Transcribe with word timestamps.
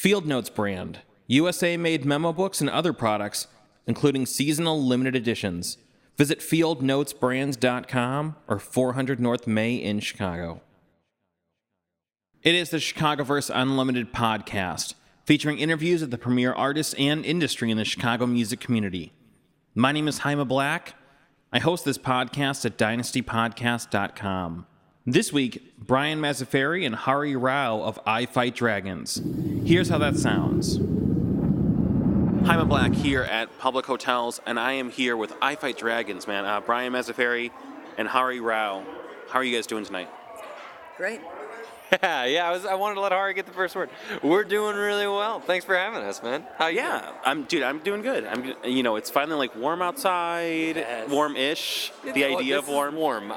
Field 0.00 0.24
Notes 0.26 0.48
brand, 0.48 1.00
USA 1.26 1.76
made 1.76 2.06
memo 2.06 2.32
books 2.32 2.62
and 2.62 2.70
other 2.70 2.94
products, 2.94 3.48
including 3.86 4.24
seasonal 4.24 4.82
limited 4.82 5.14
editions. 5.14 5.76
Visit 6.16 6.40
fieldnotesbrands.com 6.40 8.36
or 8.48 8.58
400 8.58 9.20
North 9.20 9.46
May 9.46 9.74
in 9.74 10.00
Chicago. 10.00 10.62
It 12.42 12.54
is 12.54 12.70
the 12.70 12.78
Chicagoverse 12.78 13.50
Unlimited 13.54 14.10
podcast, 14.10 14.94
featuring 15.26 15.58
interviews 15.58 16.00
of 16.00 16.10
the 16.10 16.16
premier 16.16 16.54
artists 16.54 16.94
and 16.94 17.22
industry 17.22 17.70
in 17.70 17.76
the 17.76 17.84
Chicago 17.84 18.24
music 18.24 18.58
community. 18.58 19.12
My 19.74 19.92
name 19.92 20.08
is 20.08 20.20
Jaime 20.20 20.46
Black. 20.46 20.94
I 21.52 21.58
host 21.58 21.84
this 21.84 21.98
podcast 21.98 22.64
at 22.64 22.78
dynastypodcast.com. 22.78 24.66
This 25.06 25.32
week, 25.32 25.72
Brian 25.78 26.20
Mazzaferri 26.20 26.84
and 26.84 26.94
Hari 26.94 27.34
Rao 27.34 27.80
of 27.80 27.98
I 28.04 28.26
Fight 28.26 28.54
Dragons. 28.54 29.22
Here's 29.64 29.88
how 29.88 29.96
that 29.96 30.16
sounds. 30.16 30.76
Jaime 32.46 32.66
Black 32.66 32.92
here 32.92 33.22
at 33.22 33.58
Public 33.58 33.86
Hotels, 33.86 34.42
and 34.44 34.60
I 34.60 34.72
am 34.72 34.90
here 34.90 35.16
with 35.16 35.32
I 35.40 35.54
Fight 35.54 35.78
Dragons, 35.78 36.26
man. 36.26 36.44
Uh, 36.44 36.60
Brian 36.60 36.92
Mazzaferri 36.92 37.50
and 37.96 38.08
Hari 38.08 38.40
Rao. 38.40 38.84
How 39.30 39.38
are 39.38 39.44
you 39.44 39.56
guys 39.56 39.66
doing 39.66 39.86
tonight? 39.86 40.10
Great. 40.98 41.22
Yeah, 42.02 42.24
yeah. 42.24 42.48
I 42.48 42.52
was. 42.52 42.64
I 42.64 42.74
wanted 42.76 42.94
to 42.96 43.00
let 43.02 43.12
Hari 43.12 43.34
get 43.34 43.46
the 43.46 43.52
first 43.52 43.76
word. 43.76 43.90
We're 44.22 44.44
doing 44.44 44.76
really 44.76 45.06
well. 45.06 45.40
Thanks 45.40 45.64
for 45.66 45.76
having 45.76 46.02
us, 46.02 46.22
man. 46.22 46.44
How 46.56 46.68
you 46.68 46.78
Yeah, 46.78 47.00
doing? 47.00 47.14
I'm, 47.24 47.42
dude. 47.44 47.62
I'm 47.62 47.78
doing 47.80 48.02
good. 48.02 48.24
I'm, 48.24 48.54
you 48.64 48.82
know, 48.82 48.96
it's 48.96 49.10
finally 49.10 49.36
like 49.36 49.54
warm 49.54 49.82
outside, 49.82 50.76
Yes. 50.76 51.10
warm-ish. 51.10 51.92
The 52.02 52.24
Oh, 52.24 52.38
idea 52.38 52.56
this 52.56 52.64
of 52.64 52.68
warm. 52.68 52.96
warm. 52.96 53.28
Yeah. 53.28 53.36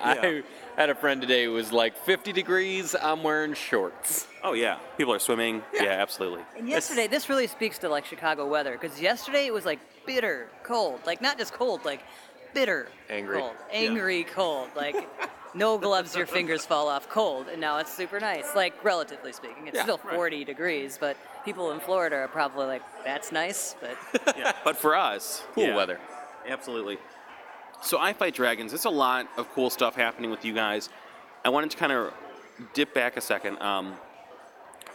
I 0.77 0.81
had 0.81 0.89
a 0.89 0.95
friend 0.95 1.21
today 1.21 1.43
who 1.45 1.51
was 1.51 1.71
like 1.71 1.95
50 2.05 2.31
degrees. 2.31 2.95
I'm 2.99 3.21
wearing 3.21 3.53
shorts. 3.53 4.27
Oh 4.43 4.53
yeah, 4.53 4.77
people 4.97 5.13
are 5.13 5.19
swimming. 5.19 5.61
Yeah, 5.73 5.83
absolutely. 5.91 6.41
And 6.57 6.67
yesterday, 6.67 7.07
this 7.07 7.29
really 7.29 7.47
speaks 7.47 7.77
to 7.79 7.89
like 7.89 8.05
Chicago 8.05 8.47
weather 8.47 8.77
because 8.79 8.99
yesterday 8.99 9.45
it 9.45 9.53
was 9.53 9.65
like 9.65 9.79
bitter 10.05 10.47
cold, 10.63 10.99
like 11.05 11.21
not 11.21 11.37
just 11.37 11.53
cold, 11.53 11.83
like 11.85 12.01
bitter 12.53 12.87
Angry. 13.09 13.39
cold, 13.39 13.53
angry 13.71 14.23
cold, 14.23 14.69
like 14.75 14.95
no 15.53 15.77
gloves, 15.77 16.15
your 16.15 16.25
fingers 16.25 16.65
fall 16.65 16.87
off, 16.87 17.09
cold, 17.09 17.47
and 17.47 17.59
now 17.61 17.77
it's 17.77 17.93
super 17.93 18.19
nice, 18.19 18.55
like 18.55 18.83
relatively 18.83 19.31
speaking. 19.33 19.67
It's 19.67 19.75
Yeah, 19.75 19.83
still 19.83 19.99
right. 20.03 20.15
40 20.15 20.43
degrees, 20.45 20.97
but 20.99 21.15
people 21.45 21.71
in 21.71 21.79
Florida 21.79 22.15
are 22.17 22.27
probably 22.27 22.65
like, 22.65 22.81
that's 23.05 23.31
nice, 23.31 23.75
but 23.79 24.35
yeah. 24.37 24.53
But 24.63 24.77
for 24.77 24.95
us, 24.95 25.43
Cool 25.53 25.65
yeah, 25.65 25.75
weather. 25.75 25.99
Absolutely. 26.47 26.97
So 27.81 27.99
I 27.99 28.13
fight 28.13 28.33
dragons. 28.33 28.71
There's 28.71 28.85
a 28.85 28.89
lot 28.89 29.27
of 29.37 29.51
cool 29.53 29.69
stuff 29.69 29.95
happening 29.95 30.31
with 30.31 30.45
you 30.45 30.53
guys. 30.53 30.89
I 31.45 31.49
wanted 31.49 31.71
to 31.71 31.77
kind 31.77 31.91
of 31.91 32.13
dip 32.73 32.93
back 32.93 33.17
a 33.17 33.21
second. 33.21 33.61
Um, 33.61 33.93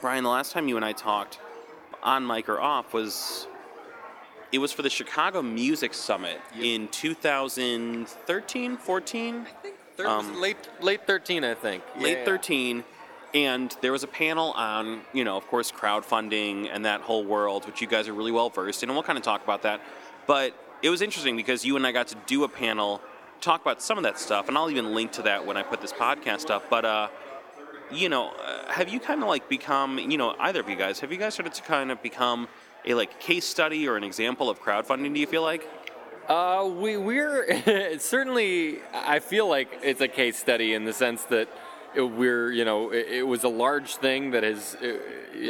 Brian, 0.00 0.24
the 0.24 0.30
last 0.30 0.52
time 0.52 0.68
you 0.68 0.76
and 0.76 0.84
I 0.84 0.92
talked 0.92 1.38
on 2.02 2.26
mic 2.26 2.48
or 2.48 2.60
off 2.60 2.94
was 2.94 3.46
it 4.52 4.58
was 4.58 4.72
for 4.72 4.80
the 4.82 4.88
Chicago 4.88 5.42
Music 5.42 5.92
Summit 5.92 6.40
in 6.58 6.88
2013, 6.88 8.76
14, 8.78 9.46
Thir- 9.98 10.06
Um, 10.06 10.40
late 10.40 10.56
late 10.80 11.06
13, 11.06 11.42
I 11.44 11.54
think. 11.54 11.82
late 11.98 12.18
Yeah. 12.18 12.24
13 12.24 12.84
and 13.34 13.76
there 13.82 13.92
was 13.92 14.04
a 14.04 14.06
panel 14.06 14.52
on 14.52 15.02
you 15.12 15.22
know 15.24 15.36
of 15.36 15.46
course 15.48 15.70
crowdfunding 15.70 16.70
and 16.72 16.86
that 16.86 17.02
whole 17.02 17.24
world 17.24 17.66
which 17.66 17.82
you 17.82 17.86
guys 17.86 18.08
are 18.08 18.14
really 18.14 18.30
well 18.32 18.48
versed 18.48 18.82
in 18.82 18.88
and 18.88 18.96
we'll 18.96 19.02
kind 19.02 19.18
of 19.18 19.24
talk 19.24 19.44
about 19.44 19.60
that 19.62 19.82
but 20.26 20.54
it 20.82 20.88
was 20.88 21.02
interesting 21.02 21.36
because 21.36 21.62
you 21.62 21.76
and 21.76 21.86
i 21.86 21.92
got 21.92 22.06
to 22.08 22.14
do 22.26 22.44
a 22.44 22.48
panel 22.48 23.02
talk 23.42 23.60
about 23.60 23.82
some 23.82 23.98
of 23.98 24.04
that 24.04 24.18
stuff 24.18 24.48
and 24.48 24.56
i'll 24.56 24.70
even 24.70 24.94
link 24.94 25.12
to 25.12 25.20
that 25.20 25.44
when 25.44 25.58
i 25.58 25.62
put 25.62 25.82
this 25.82 25.92
podcast 25.92 26.48
up 26.48 26.70
but 26.70 26.86
uh 26.86 27.08
you 27.92 28.08
know 28.08 28.30
uh, 28.42 28.72
have 28.72 28.88
you 28.88 28.98
kind 28.98 29.20
of 29.22 29.28
like 29.28 29.46
become 29.50 29.98
you 29.98 30.16
know 30.16 30.34
either 30.40 30.60
of 30.60 30.68
you 30.70 30.76
guys 30.76 31.00
have 31.00 31.12
you 31.12 31.18
guys 31.18 31.34
started 31.34 31.52
to 31.52 31.62
kind 31.64 31.90
of 31.90 32.02
become 32.02 32.48
a 32.86 32.94
like 32.94 33.20
case 33.20 33.44
study 33.44 33.86
or 33.86 33.96
an 33.98 34.04
example 34.04 34.48
of 34.48 34.58
crowdfunding 34.62 35.12
do 35.12 35.20
you 35.20 35.26
feel 35.26 35.42
like 35.42 35.68
Uh, 36.28 36.70
we 36.70 36.98
we're 36.98 37.98
certainly. 37.98 38.80
I 38.92 39.18
feel 39.18 39.48
like 39.48 39.80
it's 39.82 40.02
a 40.02 40.08
case 40.08 40.36
study 40.36 40.74
in 40.74 40.84
the 40.84 40.92
sense 40.92 41.24
that 41.24 41.48
it, 41.94 42.02
we're 42.02 42.52
you 42.52 42.66
know 42.66 42.90
it, 42.90 43.06
it 43.08 43.22
was 43.26 43.44
a 43.44 43.48
large 43.48 43.96
thing 43.96 44.32
that 44.32 44.42
has 44.42 44.76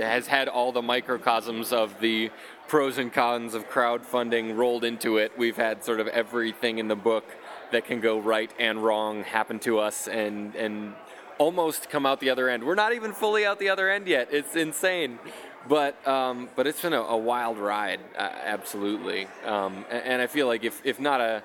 has 0.00 0.28
had 0.28 0.46
all 0.46 0.70
the 0.70 0.80
microcosms 0.80 1.72
of 1.72 1.98
the 1.98 2.30
pros 2.68 2.96
and 2.96 3.12
cons 3.12 3.54
of 3.54 3.68
crowdfunding 3.68 4.56
rolled 4.56 4.84
into 4.84 5.16
it. 5.16 5.32
We've 5.36 5.56
had 5.56 5.82
sort 5.82 5.98
of 5.98 6.06
everything 6.06 6.78
in 6.78 6.86
the 6.86 6.96
book 6.96 7.24
that 7.72 7.84
can 7.84 8.00
go 8.00 8.20
right 8.20 8.52
and 8.60 8.84
wrong 8.84 9.24
happen 9.24 9.58
to 9.60 9.80
us 9.80 10.06
and 10.06 10.54
and 10.54 10.94
almost 11.38 11.90
come 11.90 12.06
out 12.06 12.20
the 12.20 12.30
other 12.30 12.48
end. 12.48 12.62
We're 12.62 12.76
not 12.76 12.92
even 12.92 13.12
fully 13.12 13.44
out 13.44 13.58
the 13.58 13.68
other 13.68 13.90
end 13.90 14.06
yet. 14.06 14.28
It's 14.30 14.54
insane. 14.54 15.18
But 15.66 16.06
um, 16.06 16.48
but 16.56 16.66
it's 16.66 16.80
been 16.80 16.92
a, 16.92 17.00
a 17.02 17.16
wild 17.16 17.58
ride, 17.58 18.00
uh, 18.16 18.20
absolutely. 18.20 19.26
Um, 19.44 19.84
a- 19.90 20.06
and, 20.06 20.22
I 20.22 20.26
feel 20.26 20.46
like 20.46 20.64
if, 20.64 20.80
if 20.84 20.98
not 21.00 21.20
a 21.20 21.42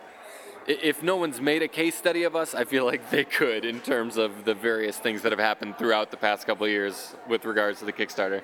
i- 0.68 0.80
if 0.82 1.02
no 1.04 1.18
one's 1.18 1.42
made 1.42 1.62
a 1.62 1.68
case 1.68 1.96
study 1.96 2.24
of 2.24 2.36
us, 2.36 2.54
I 2.56 2.64
feel 2.64 2.86
like 2.86 3.10
they 3.16 3.24
could 3.26 3.66
in 3.66 3.82
terms 3.82 4.18
of 4.18 4.46
the 4.46 4.54
various 4.54 4.98
things 4.98 5.24
that 5.24 5.32
have 5.32 5.40
happened 5.40 5.78
throughout 5.78 6.12
the 6.12 6.18
past 6.18 6.46
couple 6.46 6.66
of 6.66 6.72
years 6.72 7.16
with 7.28 7.44
regards 7.46 7.80
to 7.80 7.86
the 7.86 7.92
Kickstarter. 7.94 8.42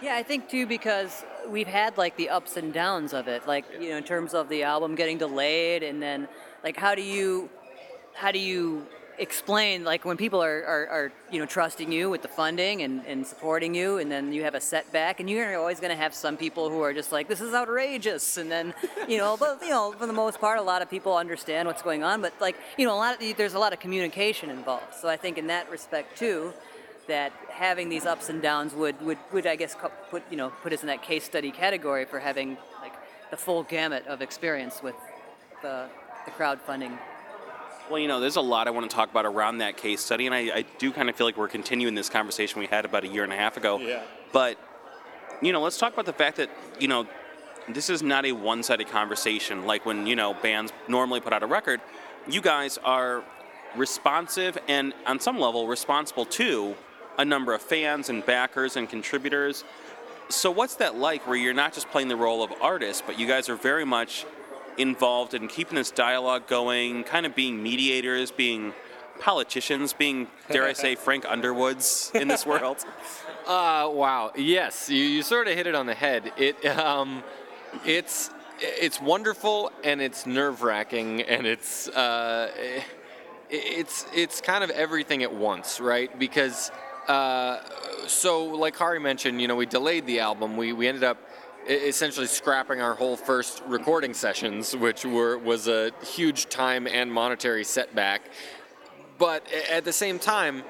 Yeah, 0.00 0.14
I 0.14 0.22
think 0.22 0.48
too 0.48 0.64
because 0.66 1.24
we've 1.48 1.66
had 1.66 1.98
like 1.98 2.16
the 2.16 2.28
ups 2.30 2.56
and 2.56 2.72
downs 2.72 3.12
of 3.12 3.26
it, 3.26 3.46
like 3.48 3.64
you 3.80 3.90
know, 3.90 3.96
in 3.96 4.04
terms 4.04 4.32
of 4.32 4.48
the 4.48 4.62
album 4.62 4.94
getting 4.94 5.18
delayed, 5.18 5.82
and 5.82 6.00
then 6.00 6.28
like 6.62 6.76
how 6.76 6.94
do 6.94 7.02
you, 7.02 7.50
how 8.14 8.30
do 8.30 8.38
you 8.38 8.86
explain 9.18 9.84
like 9.84 10.04
when 10.04 10.16
people 10.16 10.42
are, 10.42 10.64
are, 10.64 10.86
are 10.88 11.12
you 11.30 11.38
know 11.38 11.46
trusting 11.46 11.92
you 11.92 12.10
with 12.10 12.22
the 12.22 12.28
funding 12.28 12.82
and, 12.82 13.04
and 13.06 13.26
supporting 13.26 13.74
you, 13.74 13.98
and 13.98 14.10
then 14.10 14.32
you 14.32 14.42
have 14.42 14.54
a 14.54 14.60
setback, 14.60 15.20
and 15.20 15.28
you're 15.28 15.58
always 15.58 15.80
going 15.80 15.90
to 15.90 15.96
have 15.96 16.14
some 16.14 16.36
people 16.36 16.70
who 16.70 16.80
are 16.80 16.92
just 16.92 17.12
like 17.12 17.28
this 17.28 17.40
is 17.40 17.54
outrageous, 17.54 18.36
and 18.36 18.50
then 18.50 18.74
you 19.08 19.18
know, 19.18 19.36
but 19.36 19.60
you 19.62 19.70
know, 19.70 19.92
for 19.98 20.06
the 20.06 20.12
most 20.12 20.40
part, 20.40 20.58
a 20.58 20.62
lot 20.62 20.82
of 20.82 20.90
people 20.90 21.16
understand 21.16 21.66
what's 21.66 21.82
going 21.82 22.02
on, 22.02 22.20
but 22.20 22.32
like 22.40 22.56
you 22.76 22.86
know, 22.86 22.94
a 22.94 22.96
lot 22.96 23.20
of, 23.20 23.36
there's 23.36 23.54
a 23.54 23.58
lot 23.58 23.72
of 23.72 23.80
communication 23.80 24.50
involved. 24.50 24.94
So 25.00 25.08
I 25.08 25.16
think 25.16 25.38
in 25.38 25.46
that 25.48 25.70
respect 25.70 26.18
too 26.18 26.52
that 27.08 27.32
having 27.50 27.88
these 27.88 28.06
ups 28.06 28.28
and 28.28 28.40
downs 28.40 28.74
would, 28.74 29.00
would, 29.02 29.18
would 29.32 29.46
I 29.46 29.56
guess 29.56 29.76
put 30.10 30.22
you 30.30 30.36
know 30.36 30.50
put 30.62 30.72
us 30.72 30.82
in 30.82 30.86
that 30.86 31.02
case 31.02 31.24
study 31.24 31.50
category 31.50 32.04
for 32.04 32.18
having 32.18 32.56
like 32.80 32.94
the 33.30 33.36
full 33.36 33.62
gamut 33.64 34.06
of 34.06 34.22
experience 34.22 34.82
with 34.82 34.94
the, 35.62 35.88
the 36.26 36.30
crowdfunding. 36.32 36.98
Well, 37.92 38.00
you 38.00 38.08
know, 38.08 38.20
there's 38.20 38.36
a 38.36 38.40
lot 38.40 38.68
I 38.68 38.70
want 38.70 38.88
to 38.88 38.96
talk 38.96 39.10
about 39.10 39.26
around 39.26 39.58
that 39.58 39.76
case 39.76 40.00
study, 40.00 40.24
and 40.24 40.34
I, 40.34 40.38
I 40.38 40.64
do 40.78 40.92
kind 40.92 41.10
of 41.10 41.14
feel 41.14 41.26
like 41.26 41.36
we're 41.36 41.46
continuing 41.46 41.94
this 41.94 42.08
conversation 42.08 42.58
we 42.58 42.66
had 42.66 42.86
about 42.86 43.04
a 43.04 43.06
year 43.06 43.22
and 43.22 43.30
a 43.30 43.36
half 43.36 43.58
ago. 43.58 43.78
Yeah. 43.80 44.02
But, 44.32 44.56
you 45.42 45.52
know, 45.52 45.60
let's 45.60 45.76
talk 45.76 45.92
about 45.92 46.06
the 46.06 46.14
fact 46.14 46.38
that, 46.38 46.48
you 46.80 46.88
know, 46.88 47.06
this 47.68 47.90
is 47.90 48.02
not 48.02 48.24
a 48.24 48.32
one 48.32 48.62
sided 48.62 48.88
conversation 48.88 49.66
like 49.66 49.84
when, 49.84 50.06
you 50.06 50.16
know, 50.16 50.32
bands 50.32 50.72
normally 50.88 51.20
put 51.20 51.34
out 51.34 51.42
a 51.42 51.46
record. 51.46 51.82
You 52.26 52.40
guys 52.40 52.78
are 52.78 53.22
responsive 53.76 54.56
and, 54.68 54.94
on 55.06 55.20
some 55.20 55.38
level, 55.38 55.66
responsible 55.66 56.24
to 56.24 56.74
a 57.18 57.26
number 57.26 57.52
of 57.52 57.60
fans 57.60 58.08
and 58.08 58.24
backers 58.24 58.78
and 58.78 58.88
contributors. 58.88 59.64
So, 60.30 60.50
what's 60.50 60.76
that 60.76 60.96
like 60.96 61.26
where 61.26 61.36
you're 61.36 61.52
not 61.52 61.74
just 61.74 61.90
playing 61.90 62.08
the 62.08 62.16
role 62.16 62.42
of 62.42 62.54
artist, 62.62 63.02
but 63.06 63.18
you 63.18 63.26
guys 63.26 63.50
are 63.50 63.56
very 63.56 63.84
much 63.84 64.24
involved 64.78 65.34
in 65.34 65.48
keeping 65.48 65.76
this 65.76 65.90
dialogue 65.90 66.46
going, 66.46 67.04
kind 67.04 67.26
of 67.26 67.34
being 67.34 67.62
mediators, 67.62 68.30
being 68.30 68.72
politicians, 69.20 69.92
being, 69.92 70.26
dare 70.50 70.64
I 70.64 70.72
say, 70.72 70.94
Frank 70.94 71.24
Underwoods 71.28 72.10
in 72.14 72.28
this 72.28 72.44
world? 72.52 72.78
Uh, 73.46 73.88
wow. 73.92 74.32
Yes, 74.36 74.88
you, 74.88 75.04
you 75.04 75.22
sort 75.22 75.48
of 75.48 75.54
hit 75.54 75.66
it 75.66 75.74
on 75.74 75.86
the 75.86 75.94
head. 75.94 76.32
It 76.36 76.64
um, 76.66 77.22
it's 77.84 78.30
it's 78.60 79.00
wonderful 79.00 79.72
and 79.82 80.00
it's 80.00 80.26
nerve 80.26 80.62
wracking 80.62 81.22
and 81.22 81.46
it's 81.46 81.88
uh, 81.88 82.50
it's 83.50 84.06
it's 84.14 84.40
kind 84.40 84.64
of 84.64 84.70
everything 84.70 85.22
at 85.22 85.32
once, 85.32 85.80
right? 85.80 86.16
Because 86.18 86.70
uh, 87.08 87.58
so 88.06 88.44
like 88.44 88.76
Hari 88.76 89.00
mentioned, 89.00 89.40
you 89.40 89.48
know, 89.48 89.56
we 89.56 89.66
delayed 89.66 90.06
the 90.06 90.20
album. 90.20 90.56
We 90.56 90.72
we 90.72 90.88
ended 90.88 91.04
up 91.04 91.18
essentially 91.66 92.26
scrapping 92.26 92.80
our 92.80 92.94
whole 92.94 93.16
first 93.16 93.62
recording 93.66 94.14
sessions, 94.14 94.74
which 94.76 95.04
were 95.04 95.38
was 95.38 95.68
a 95.68 95.92
huge 96.04 96.48
time 96.48 96.86
and 96.86 97.12
monetary 97.12 97.64
setback. 97.64 98.22
But 99.18 99.46
at 99.70 99.84
the 99.84 99.92
same 99.92 100.18
time, 100.18 100.62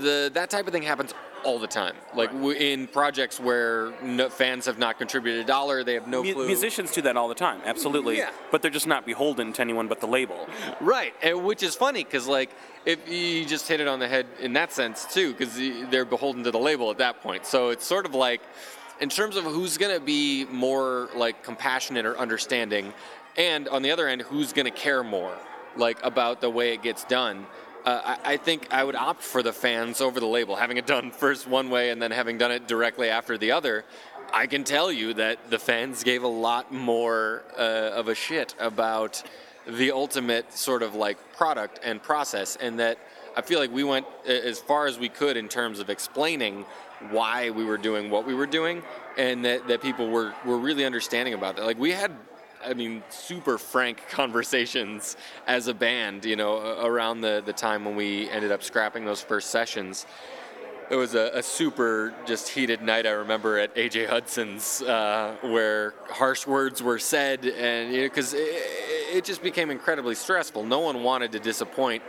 the 0.00 0.30
that 0.34 0.50
type 0.50 0.66
of 0.66 0.72
thing 0.72 0.82
happens 0.82 1.14
all 1.44 1.58
the 1.60 1.66
time. 1.68 1.94
Like 2.14 2.30
Right. 2.30 2.38
w- 2.38 2.58
in 2.58 2.88
projects 2.88 3.38
where 3.38 3.92
no, 4.02 4.28
fans 4.28 4.66
have 4.66 4.78
not 4.78 4.98
contributed 4.98 5.42
a 5.42 5.46
dollar, 5.46 5.84
they 5.84 5.94
have 5.94 6.08
no 6.08 6.22
clue. 6.22 6.46
musicians 6.46 6.90
do 6.90 7.02
that 7.02 7.16
all 7.16 7.28
the 7.28 7.36
time, 7.36 7.60
absolutely. 7.64 8.16
Yeah. 8.18 8.30
But 8.50 8.62
they're 8.62 8.70
just 8.70 8.88
not 8.88 9.06
beholden 9.06 9.52
to 9.52 9.62
anyone 9.62 9.86
but 9.86 10.00
the 10.00 10.08
label. 10.08 10.48
Right, 10.80 11.14
and 11.22 11.44
which 11.44 11.62
is 11.62 11.76
funny 11.76 12.02
because 12.02 12.26
like 12.26 12.50
if 12.84 13.08
you 13.08 13.44
just 13.44 13.68
hit 13.68 13.80
it 13.80 13.86
on 13.86 14.00
the 14.00 14.08
head 14.08 14.26
in 14.40 14.54
that 14.54 14.72
sense 14.72 15.06
too, 15.12 15.32
because 15.34 15.56
they're 15.90 16.04
beholden 16.04 16.42
to 16.44 16.50
the 16.50 16.58
label 16.58 16.90
at 16.90 16.98
that 16.98 17.22
point. 17.22 17.46
So 17.46 17.68
it's 17.68 17.86
sort 17.86 18.06
of 18.06 18.14
like, 18.14 18.40
in 19.00 19.08
terms 19.08 19.36
of 19.36 19.44
who's 19.44 19.78
gonna 19.78 20.00
be 20.00 20.44
more 20.46 21.08
like 21.14 21.42
compassionate 21.42 22.06
or 22.06 22.16
understanding, 22.18 22.92
and 23.36 23.68
on 23.68 23.82
the 23.82 23.90
other 23.90 24.08
end, 24.08 24.22
who's 24.22 24.52
gonna 24.52 24.70
care 24.70 25.02
more, 25.02 25.36
like 25.76 25.98
about 26.02 26.40
the 26.40 26.50
way 26.50 26.72
it 26.72 26.82
gets 26.82 27.04
done. 27.04 27.46
Uh, 27.84 28.16
I, 28.24 28.32
I 28.32 28.36
think 28.36 28.66
I 28.70 28.82
would 28.82 28.96
opt 28.96 29.22
for 29.22 29.42
the 29.42 29.52
fans 29.52 30.00
over 30.00 30.18
the 30.18 30.26
label, 30.26 30.56
having 30.56 30.76
it 30.76 30.86
done 30.86 31.10
first 31.10 31.46
one 31.46 31.70
way 31.70 31.90
and 31.90 32.02
then 32.02 32.10
having 32.10 32.38
done 32.38 32.50
it 32.50 32.66
directly 32.66 33.10
after 33.10 33.38
the 33.38 33.52
other. 33.52 33.84
I 34.32 34.46
can 34.48 34.64
tell 34.64 34.90
you 34.90 35.14
that 35.14 35.50
the 35.50 35.58
fans 35.58 36.02
gave 36.02 36.24
a 36.24 36.28
lot 36.28 36.72
more 36.72 37.44
uh, 37.56 37.60
of 37.94 38.08
a 38.08 38.14
shit 38.14 38.56
about 38.58 39.22
the 39.66 39.92
ultimate 39.92 40.52
sort 40.52 40.82
of 40.82 40.94
like 40.94 41.16
product 41.36 41.78
and 41.84 42.02
process, 42.02 42.56
and 42.56 42.78
that 42.80 42.98
I 43.36 43.42
feel 43.42 43.60
like 43.60 43.72
we 43.72 43.84
went 43.84 44.06
as 44.26 44.58
far 44.58 44.86
as 44.86 44.98
we 44.98 45.08
could 45.08 45.36
in 45.36 45.48
terms 45.48 45.78
of 45.78 45.90
explaining 45.90 46.64
why 47.10 47.50
we 47.50 47.64
were 47.64 47.78
doing 47.78 48.10
what 48.10 48.26
we 48.26 48.34
were 48.34 48.46
doing, 48.46 48.82
and 49.16 49.44
that, 49.44 49.68
that 49.68 49.82
people 49.82 50.08
were, 50.08 50.34
were 50.44 50.58
really 50.58 50.84
understanding 50.84 51.34
about 51.34 51.56
that. 51.56 51.64
Like 51.64 51.78
we 51.78 51.92
had 51.92 52.12
I 52.64 52.74
mean, 52.74 53.02
super 53.10 53.58
frank 53.58 54.02
conversations 54.10 55.16
as 55.46 55.68
a 55.68 55.74
band, 55.74 56.24
you 56.24 56.36
know, 56.36 56.80
around 56.84 57.20
the, 57.20 57.42
the 57.44 57.52
time 57.52 57.84
when 57.84 57.96
we 57.96 58.28
ended 58.30 58.52
up 58.52 58.62
scrapping 58.62 59.04
those 59.04 59.22
first 59.22 59.50
sessions. 59.50 60.06
It 60.88 60.96
was 60.96 61.14
a, 61.14 61.30
a 61.34 61.42
super 61.42 62.14
just 62.26 62.48
heated 62.48 62.80
night. 62.80 63.06
I 63.06 63.10
remember 63.10 63.58
at 63.58 63.74
AJ 63.74 64.08
Hudson's 64.08 64.82
uh, 64.82 65.34
where 65.42 65.94
harsh 66.08 66.46
words 66.46 66.80
were 66.80 67.00
said, 67.00 67.44
and 67.44 67.92
because 67.92 68.32
you 68.32 68.38
know, 68.38 68.44
it, 68.46 69.16
it 69.16 69.24
just 69.24 69.42
became 69.42 69.70
incredibly 69.70 70.14
stressful. 70.14 70.64
No 70.64 70.78
one 70.80 71.02
wanted 71.02 71.32
to 71.32 71.40
disappoint 71.40 72.04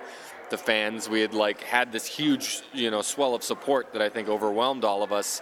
the 0.49 0.57
fans. 0.57 1.09
We 1.09 1.21
had 1.21 1.33
like 1.33 1.61
had 1.61 1.91
this 1.91 2.05
huge, 2.05 2.61
you 2.73 2.91
know, 2.91 3.01
swell 3.01 3.35
of 3.35 3.44
support 3.44 3.94
that 3.94 4.01
I 4.01 4.09
think 4.09 4.29
overwhelmed 4.29 4.83
all 4.83 5.03
of 5.03 5.11
us. 5.11 5.41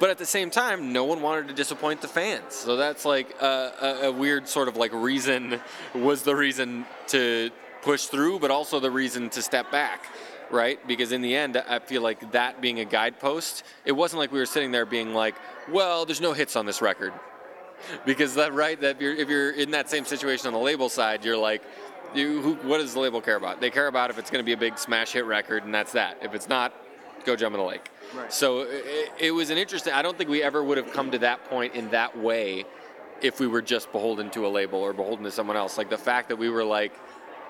But 0.00 0.10
at 0.10 0.18
the 0.18 0.26
same 0.26 0.50
time, 0.50 0.92
no 0.92 1.04
one 1.04 1.22
wanted 1.22 1.48
to 1.48 1.54
disappoint 1.54 2.00
the 2.00 2.08
fans. 2.08 2.54
So 2.54 2.76
that's 2.76 3.04
like 3.04 3.40
a, 3.40 3.72
a, 3.80 4.08
a 4.08 4.12
weird 4.12 4.48
sort 4.48 4.68
of 4.68 4.76
like 4.76 4.92
reason 4.92 5.60
was 5.94 6.22
the 6.22 6.34
reason 6.34 6.84
to 7.08 7.50
push 7.82 8.06
through, 8.06 8.40
but 8.40 8.50
also 8.50 8.80
the 8.80 8.90
reason 8.90 9.30
to 9.30 9.42
step 9.42 9.70
back 9.70 10.06
right? 10.50 10.86
Because 10.86 11.12
in 11.12 11.20
the 11.20 11.34
end, 11.34 11.56
I 11.56 11.78
feel 11.80 12.02
like 12.02 12.32
that 12.32 12.60
being 12.60 12.80
a 12.80 12.84
guidepost, 12.84 13.64
it 13.84 13.92
wasn't 13.92 14.20
like 14.20 14.32
we 14.32 14.38
were 14.38 14.46
sitting 14.46 14.70
there 14.70 14.86
being 14.86 15.12
like, 15.12 15.34
well, 15.68 16.06
there's 16.06 16.20
no 16.20 16.32
hits 16.32 16.56
on 16.56 16.66
this 16.66 16.80
record. 16.80 17.12
Because 18.06 18.36
that, 18.36 18.54
right, 18.54 18.80
that 18.80 18.96
if 18.96 19.02
you're, 19.02 19.14
if 19.14 19.28
you're 19.28 19.50
in 19.50 19.72
that 19.72 19.90
same 19.90 20.06
situation 20.06 20.46
on 20.46 20.54
the 20.54 20.58
label 20.58 20.88
side, 20.88 21.22
you're 21.22 21.36
like, 21.36 21.62
you, 22.14 22.40
who, 22.40 22.54
what 22.68 22.78
does 22.78 22.94
the 22.94 23.00
label 23.00 23.20
care 23.20 23.36
about? 23.36 23.60
They 23.60 23.70
care 23.70 23.86
about 23.86 24.10
if 24.10 24.18
it's 24.18 24.30
going 24.30 24.42
to 24.42 24.46
be 24.46 24.52
a 24.52 24.56
big 24.56 24.78
smash 24.78 25.12
hit 25.12 25.24
record, 25.24 25.64
and 25.64 25.74
that's 25.74 25.92
that. 25.92 26.18
If 26.22 26.34
it's 26.34 26.48
not, 26.48 26.72
go 27.24 27.36
jump 27.36 27.54
in 27.54 27.60
the 27.60 27.66
lake. 27.66 27.90
Right. 28.14 28.32
So 28.32 28.60
it, 28.60 29.12
it 29.18 29.30
was 29.30 29.50
an 29.50 29.58
interesting. 29.58 29.92
I 29.92 30.02
don't 30.02 30.16
think 30.16 30.30
we 30.30 30.42
ever 30.42 30.62
would 30.62 30.78
have 30.78 30.92
come 30.92 31.10
to 31.12 31.18
that 31.18 31.44
point 31.46 31.74
in 31.74 31.90
that 31.90 32.16
way 32.16 32.64
if 33.22 33.40
we 33.40 33.46
were 33.46 33.62
just 33.62 33.90
beholden 33.92 34.30
to 34.30 34.46
a 34.46 34.48
label 34.48 34.78
or 34.78 34.92
beholden 34.92 35.24
to 35.24 35.30
someone 35.30 35.56
else. 35.56 35.78
Like 35.78 35.90
the 35.90 35.98
fact 35.98 36.28
that 36.28 36.36
we 36.36 36.50
were 36.50 36.64
like, 36.64 36.92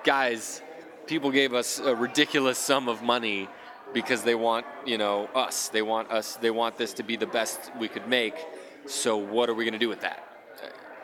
guys, 0.03 0.61
people 1.07 1.31
gave 1.31 1.53
us 1.53 1.79
a 1.79 1.95
ridiculous 1.95 2.57
sum 2.57 2.87
of 2.87 3.01
money 3.01 3.49
because 3.93 4.23
they 4.23 4.35
want, 4.35 4.65
you 4.85 4.97
know, 4.97 5.29
us. 5.35 5.69
They 5.69 5.81
want 5.81 6.11
us. 6.11 6.35
They 6.37 6.51
want 6.51 6.77
this 6.77 6.93
to 6.93 7.03
be 7.03 7.15
the 7.15 7.27
best 7.27 7.71
we 7.79 7.87
could 7.87 8.07
make. 8.07 8.35
So 8.85 9.17
what 9.17 9.49
are 9.49 9.53
we 9.53 9.63
going 9.63 9.73
to 9.73 9.79
do 9.79 9.89
with 9.89 10.01
that? 10.01 10.23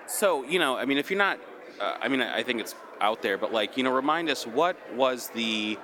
So 0.08 0.44
you 0.44 0.60
know, 0.60 0.78
I 0.78 0.86
mean, 0.86 0.98
if 0.98 1.10
you're 1.10 1.18
not, 1.18 1.40
uh, 1.82 1.98
I 2.00 2.08
mean, 2.08 2.22
I 2.22 2.44
think 2.44 2.62
it's 2.62 2.76
out 3.00 3.22
there, 3.22 3.38
but 3.38 3.52
like, 3.52 3.78
you 3.78 3.84
know, 3.84 3.92
remind 3.92 4.30
us 4.30 4.46
what 4.46 4.78
was 4.94 5.30
the 5.30 5.78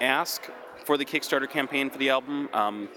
ask 0.00 0.42
for 0.84 0.96
the 0.96 1.04
Kickstarter 1.04 1.48
campaign 1.48 1.90
for 1.90 1.98
the 1.98 2.10
album? 2.10 2.48
Um, 2.52 2.88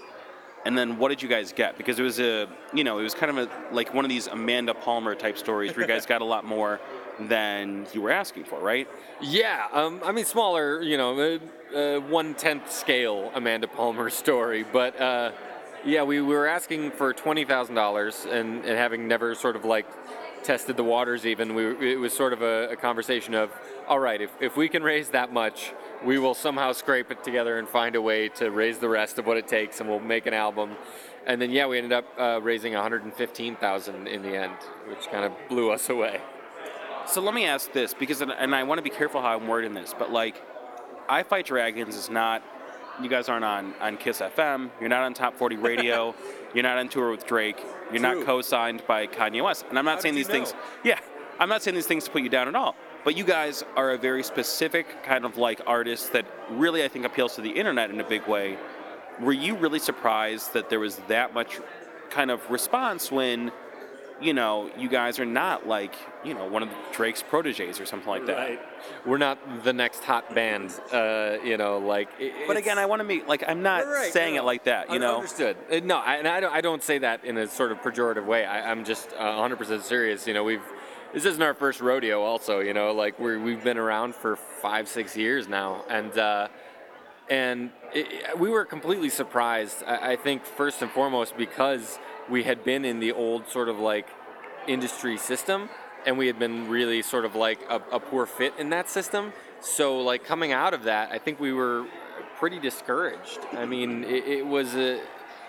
and 0.64 0.76
then 0.76 0.98
what 0.98 1.08
did 1.08 1.22
you 1.22 1.28
guys 1.28 1.52
get? 1.52 1.78
Because 1.78 1.98
it 1.98 2.02
was 2.02 2.18
a, 2.18 2.48
you 2.74 2.82
know, 2.82 2.98
it 2.98 3.02
was 3.02 3.14
kind 3.14 3.38
of 3.38 3.48
a, 3.48 3.74
like 3.74 3.94
one 3.94 4.04
of 4.04 4.08
these 4.08 4.26
Amanda 4.26 4.74
Palmer 4.74 5.14
type 5.14 5.38
stories 5.38 5.76
where 5.76 5.82
you 5.82 5.88
guys 5.88 6.04
got 6.14 6.20
a 6.20 6.24
lot 6.24 6.44
more 6.44 6.80
than 7.20 7.86
you 7.92 8.02
were 8.02 8.10
asking 8.10 8.44
for, 8.44 8.58
right? 8.58 8.88
Yeah, 9.20 9.66
um, 9.72 10.00
I 10.04 10.12
mean, 10.12 10.24
smaller, 10.24 10.82
you 10.82 10.96
know, 10.96 11.38
uh, 11.74 11.76
uh, 11.76 12.00
one 12.00 12.34
tenth 12.34 12.70
scale 12.72 13.30
Amanda 13.34 13.68
Palmer 13.68 14.10
story, 14.24 14.64
but 14.64 15.00
uh, 15.00 15.32
yeah, 15.84 16.02
we, 16.02 16.20
we 16.20 16.34
were 16.34 16.48
asking 16.48 16.90
for 16.90 17.12
twenty 17.12 17.44
thousand 17.44 17.74
dollars, 17.74 18.26
and 18.28 18.64
and 18.64 18.76
having 18.76 19.06
never 19.06 19.34
sort 19.34 19.56
of 19.56 19.64
like 19.64 19.86
tested 20.44 20.76
the 20.76 20.84
waters, 20.84 21.24
even 21.26 21.54
we 21.54 21.92
it 21.92 21.98
was 21.98 22.12
sort 22.12 22.32
of 22.32 22.42
a, 22.42 22.70
a 22.70 22.76
conversation 22.76 23.34
of, 23.34 23.50
all 23.86 23.98
right, 23.98 24.20
if 24.20 24.30
if 24.40 24.56
we 24.56 24.68
can 24.68 24.82
raise 24.82 25.10
that 25.10 25.32
much, 25.32 25.72
we 26.04 26.18
will 26.18 26.34
somehow 26.34 26.72
scrape 26.72 27.10
it 27.10 27.24
together 27.24 27.58
and 27.58 27.68
find 27.68 27.96
a 27.96 28.02
way 28.02 28.28
to 28.28 28.50
raise 28.50 28.78
the 28.78 28.88
rest 28.88 29.18
of 29.18 29.26
what 29.26 29.36
it 29.36 29.48
takes, 29.48 29.80
and 29.80 29.88
we'll 29.88 30.00
make 30.00 30.26
an 30.26 30.34
album. 30.34 30.76
And 31.26 31.40
then 31.42 31.50
yeah, 31.50 31.66
we 31.66 31.76
ended 31.76 31.92
up 31.92 32.06
uh, 32.18 32.40
raising 32.42 32.72
one 32.72 32.82
hundred 32.82 33.04
and 33.04 33.14
fifteen 33.14 33.56
thousand 33.56 34.08
in 34.08 34.22
the 34.22 34.34
end, 34.36 34.56
which 34.88 35.08
kind 35.10 35.24
of 35.24 35.32
blew 35.48 35.70
us 35.70 35.88
away. 35.88 36.20
So 37.06 37.20
let 37.22 37.34
me 37.34 37.46
ask 37.46 37.72
this 37.72 37.94
because, 37.94 38.20
and 38.20 38.54
I 38.54 38.62
want 38.64 38.78
to 38.78 38.82
be 38.82 38.90
careful 38.90 39.22
how 39.22 39.36
I'm 39.36 39.48
wording 39.48 39.74
this, 39.74 39.94
but 39.98 40.10
like, 40.10 40.42
I 41.08 41.22
Fight 41.22 41.46
Dragons 41.46 41.96
is 41.96 42.10
not. 42.10 42.42
You 43.00 43.08
guys 43.08 43.28
aren't 43.28 43.44
on 43.44 43.74
on 43.80 43.96
Kiss 43.96 44.20
FM. 44.20 44.70
You're 44.80 44.88
not 44.88 45.02
on 45.02 45.14
Top 45.14 45.36
40 45.36 45.56
Radio. 45.70 46.14
you're 46.54 46.64
not 46.64 46.78
on 46.78 46.88
tour 46.88 47.10
with 47.10 47.26
Drake. 47.26 47.58
You're 47.92 48.00
True. 48.00 48.16
not 48.16 48.26
co-signed 48.26 48.82
by 48.86 49.06
Kanye 49.06 49.42
West. 49.42 49.64
And 49.68 49.78
I'm 49.78 49.84
not 49.84 49.96
how 49.96 50.00
saying 50.00 50.14
these 50.14 50.28
know? 50.28 50.34
things. 50.34 50.54
Yeah, 50.84 50.98
I'm 51.38 51.48
not 51.48 51.62
saying 51.62 51.74
these 51.74 51.86
things 51.86 52.04
to 52.04 52.10
put 52.10 52.22
you 52.22 52.28
down 52.28 52.48
at 52.48 52.54
all. 52.56 52.74
But 53.04 53.16
you 53.16 53.24
guys 53.24 53.64
are 53.76 53.92
a 53.92 53.98
very 53.98 54.22
specific 54.24 55.02
kind 55.04 55.24
of 55.24 55.36
like 55.38 55.60
artist 55.66 56.12
that 56.12 56.26
really 56.50 56.82
I 56.84 56.88
think 56.88 57.04
appeals 57.04 57.36
to 57.36 57.40
the 57.40 57.50
internet 57.50 57.90
in 57.90 58.00
a 58.00 58.04
big 58.08 58.26
way. 58.26 58.58
Were 59.20 59.32
you 59.32 59.56
really 59.56 59.78
surprised 59.78 60.52
that 60.54 60.68
there 60.68 60.80
was 60.80 60.96
that 61.08 61.32
much 61.34 61.60
kind 62.10 62.30
of 62.30 62.48
response 62.50 63.12
when 63.12 63.52
you 64.20 64.34
know, 64.34 64.70
you 64.76 64.88
guys 64.88 65.18
are 65.18 65.24
not 65.24 65.66
like, 65.66 65.94
you 66.24 66.34
know, 66.34 66.46
one 66.46 66.62
of 66.62 66.68
Drake's 66.92 67.22
proteges 67.22 67.80
or 67.80 67.86
something 67.86 68.08
like 68.08 68.26
that. 68.26 68.36
Right. 68.36 68.60
We're 69.06 69.18
not 69.18 69.64
the 69.64 69.72
next 69.72 70.02
hot 70.02 70.34
band, 70.34 70.78
uh, 70.92 71.36
you 71.44 71.56
know, 71.56 71.78
like. 71.78 72.08
But 72.46 72.56
again, 72.56 72.78
I 72.78 72.86
want 72.86 73.00
to 73.00 73.04
meet, 73.04 73.28
like, 73.28 73.44
I'm 73.46 73.62
not 73.62 73.86
right, 73.86 74.12
saying 74.12 74.34
no, 74.34 74.42
it 74.42 74.44
like 74.44 74.64
that, 74.64 74.90
you 74.90 74.98
know. 74.98 75.16
Understood. 75.16 75.56
Uh, 75.70 75.80
no, 75.84 75.98
I, 75.98 76.16
and 76.16 76.26
I 76.26 76.40
don't, 76.40 76.52
I 76.52 76.60
don't 76.60 76.82
say 76.82 76.98
that 76.98 77.24
in 77.24 77.36
a 77.36 77.46
sort 77.46 77.70
of 77.70 77.78
pejorative 77.78 78.26
way. 78.26 78.44
I, 78.44 78.70
am 78.70 78.84
just 78.84 79.10
uh, 79.16 79.24
100% 79.24 79.82
serious. 79.82 80.26
You 80.26 80.34
know, 80.34 80.44
we've, 80.44 80.62
this 81.12 81.24
isn't 81.24 81.42
our 81.42 81.54
first 81.54 81.80
rodeo, 81.80 82.22
also, 82.22 82.60
you 82.60 82.74
know, 82.74 82.92
like, 82.92 83.18
we 83.18 83.36
we've 83.36 83.62
been 83.62 83.78
around 83.78 84.14
for 84.14 84.36
five, 84.36 84.88
six 84.88 85.16
years 85.16 85.48
now. 85.48 85.84
And, 85.88 86.18
uh, 86.18 86.48
and 87.30 87.70
it, 87.92 88.38
we 88.38 88.50
were 88.50 88.64
completely 88.64 89.10
surprised, 89.10 89.84
I, 89.86 90.12
I 90.12 90.16
think, 90.16 90.44
first 90.44 90.82
and 90.82 90.90
foremost, 90.90 91.36
because 91.36 91.98
we 92.28 92.42
had 92.42 92.64
been 92.64 92.84
in 92.84 93.00
the 93.00 93.12
old 93.12 93.48
sort 93.48 93.68
of 93.68 93.78
like 93.78 94.08
industry 94.66 95.16
system 95.16 95.68
and 96.06 96.16
we 96.16 96.26
had 96.26 96.38
been 96.38 96.68
really 96.68 97.02
sort 97.02 97.24
of 97.24 97.34
like 97.34 97.58
a, 97.68 97.82
a, 97.92 98.00
poor 98.00 98.24
fit 98.26 98.54
in 98.58 98.70
that 98.70 98.88
system. 98.88 99.32
So 99.60 100.00
like 100.00 100.24
coming 100.24 100.52
out 100.52 100.72
of 100.72 100.84
that, 100.84 101.10
I 101.10 101.18
think 101.18 101.40
we 101.40 101.52
were 101.52 101.86
pretty 102.38 102.58
discouraged. 102.58 103.40
I 103.52 103.66
mean, 103.66 104.04
it, 104.04 104.24
it, 104.26 104.46
was 104.46 104.74
a, 104.74 105.00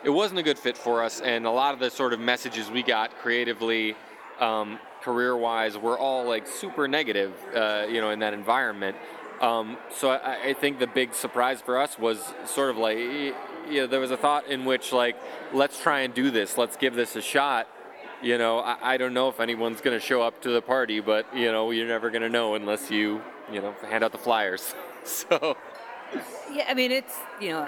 it 0.03 0.09
wasn't 0.09 0.39
a 0.39 0.43
good 0.43 0.57
fit 0.57 0.77
for 0.77 1.03
us, 1.03 1.21
and 1.21 1.45
a 1.45 1.51
lot 1.51 1.73
of 1.73 1.79
the 1.79 1.89
sort 1.89 2.13
of 2.13 2.19
messages 2.19 2.71
we 2.71 2.81
got 2.81 3.15
creatively, 3.19 3.95
um, 4.39 4.79
career-wise, 5.01 5.77
were 5.77 5.97
all 5.97 6.25
like 6.25 6.47
super 6.47 6.87
negative, 6.87 7.33
uh, 7.55 7.85
you 7.87 8.01
know, 8.01 8.09
in 8.09 8.19
that 8.19 8.33
environment. 8.33 8.97
Um, 9.39 9.77
so 9.89 10.09
I, 10.09 10.49
I, 10.49 10.53
think 10.53 10.79
the 10.79 10.87
big 10.87 11.13
surprise 11.13 11.61
for 11.61 11.77
us 11.77 11.97
was 11.97 12.33
sort 12.45 12.71
of 12.71 12.77
like 12.77 12.97
you 13.69 13.81
know, 13.81 13.87
there 13.87 13.99
was 13.99 14.11
a 14.11 14.17
thought 14.17 14.47
in 14.47 14.65
which 14.65 14.91
like, 14.91 15.15
let's 15.53 15.79
try 15.81 16.01
and 16.01 16.13
do 16.13 16.31
this. 16.31 16.57
Let's 16.57 16.77
give 16.77 16.95
this 16.95 17.15
a 17.15 17.21
shot. 17.21 17.67
You 18.21 18.37
know, 18.37 18.59
I, 18.59 18.93
I 18.93 18.97
don't 18.97 19.13
know 19.13 19.29
if 19.29 19.39
anyone's 19.39 19.81
going 19.81 19.97
to 19.97 20.05
show 20.05 20.21
up 20.21 20.41
to 20.41 20.49
the 20.49 20.61
party, 20.61 20.99
but 20.99 21.25
you 21.35 21.51
know, 21.51 21.71
you're 21.71 21.87
never 21.87 22.09
going 22.09 22.21
to 22.21 22.29
know 22.29 22.55
unless 22.55 22.91
you, 22.91 23.21
you 23.51 23.61
know, 23.61 23.73
hand 23.89 24.03
out 24.03 24.11
the 24.11 24.17
flyers. 24.17 24.75
so. 25.03 25.55
Yeah, 26.51 26.65
I 26.67 26.73
mean, 26.73 26.91
it's 26.91 27.15
you 27.39 27.49
know, 27.49 27.67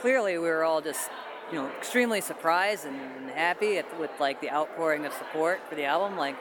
clearly 0.00 0.38
we 0.38 0.48
were 0.48 0.64
all 0.64 0.80
just 0.80 1.10
you 1.52 1.58
know 1.58 1.68
extremely 1.78 2.20
surprised 2.20 2.86
and 2.86 3.30
happy 3.30 3.78
at, 3.78 4.00
with 4.00 4.10
like 4.18 4.40
the 4.40 4.50
outpouring 4.50 5.04
of 5.04 5.12
support 5.12 5.60
for 5.68 5.74
the 5.74 5.84
album. 5.84 6.16
Like, 6.16 6.36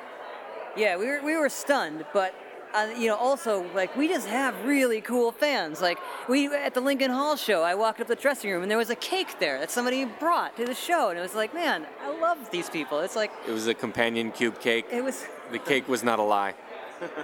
yeah, 0.78 0.98
we 0.98 1.06
were 1.06 1.22
we 1.22 1.36
were 1.36 1.50
stunned, 1.50 2.06
but 2.14 2.34
uh, 2.74 2.90
you 2.98 3.08
know, 3.08 3.16
also 3.16 3.66
like 3.74 3.96
we 3.96 4.08
just 4.08 4.28
have 4.28 4.54
really 4.66 5.02
cool 5.02 5.32
fans. 5.32 5.82
Like 5.82 6.00
we 6.28 6.48
at 6.48 6.74
the 6.74 6.82
Lincoln 6.82 7.12
Hall 7.12 7.36
show, 7.36 7.64
I 7.64 7.76
walked 7.76 8.02
up 8.02 8.08
the 8.08 8.16
dressing 8.16 8.52
room 8.52 8.62
and 8.64 8.72
there 8.72 8.78
was 8.78 8.90
a 8.90 8.96
cake 8.96 9.40
there 9.40 9.60
that 9.60 9.72
somebody 9.72 10.06
brought 10.06 10.56
to 10.58 10.66
the 10.66 10.76
show, 10.76 11.10
and 11.10 11.18
it 11.18 11.22
was 11.22 11.36
like, 11.36 11.54
man, 11.54 11.86
I 12.04 12.18
love 12.20 12.52
these 12.52 12.70
people. 12.70 13.00
It's 13.00 13.16
like 13.16 13.32
it 13.48 13.52
was 13.52 13.68
a 13.68 13.74
companion 13.74 14.32
cube 14.32 14.60
cake. 14.60 14.86
It 14.92 15.04
was. 15.04 15.26
The 15.52 15.60
cake 15.60 15.88
was 15.88 16.04
not 16.04 16.18
a 16.18 16.24
lie 16.24 16.56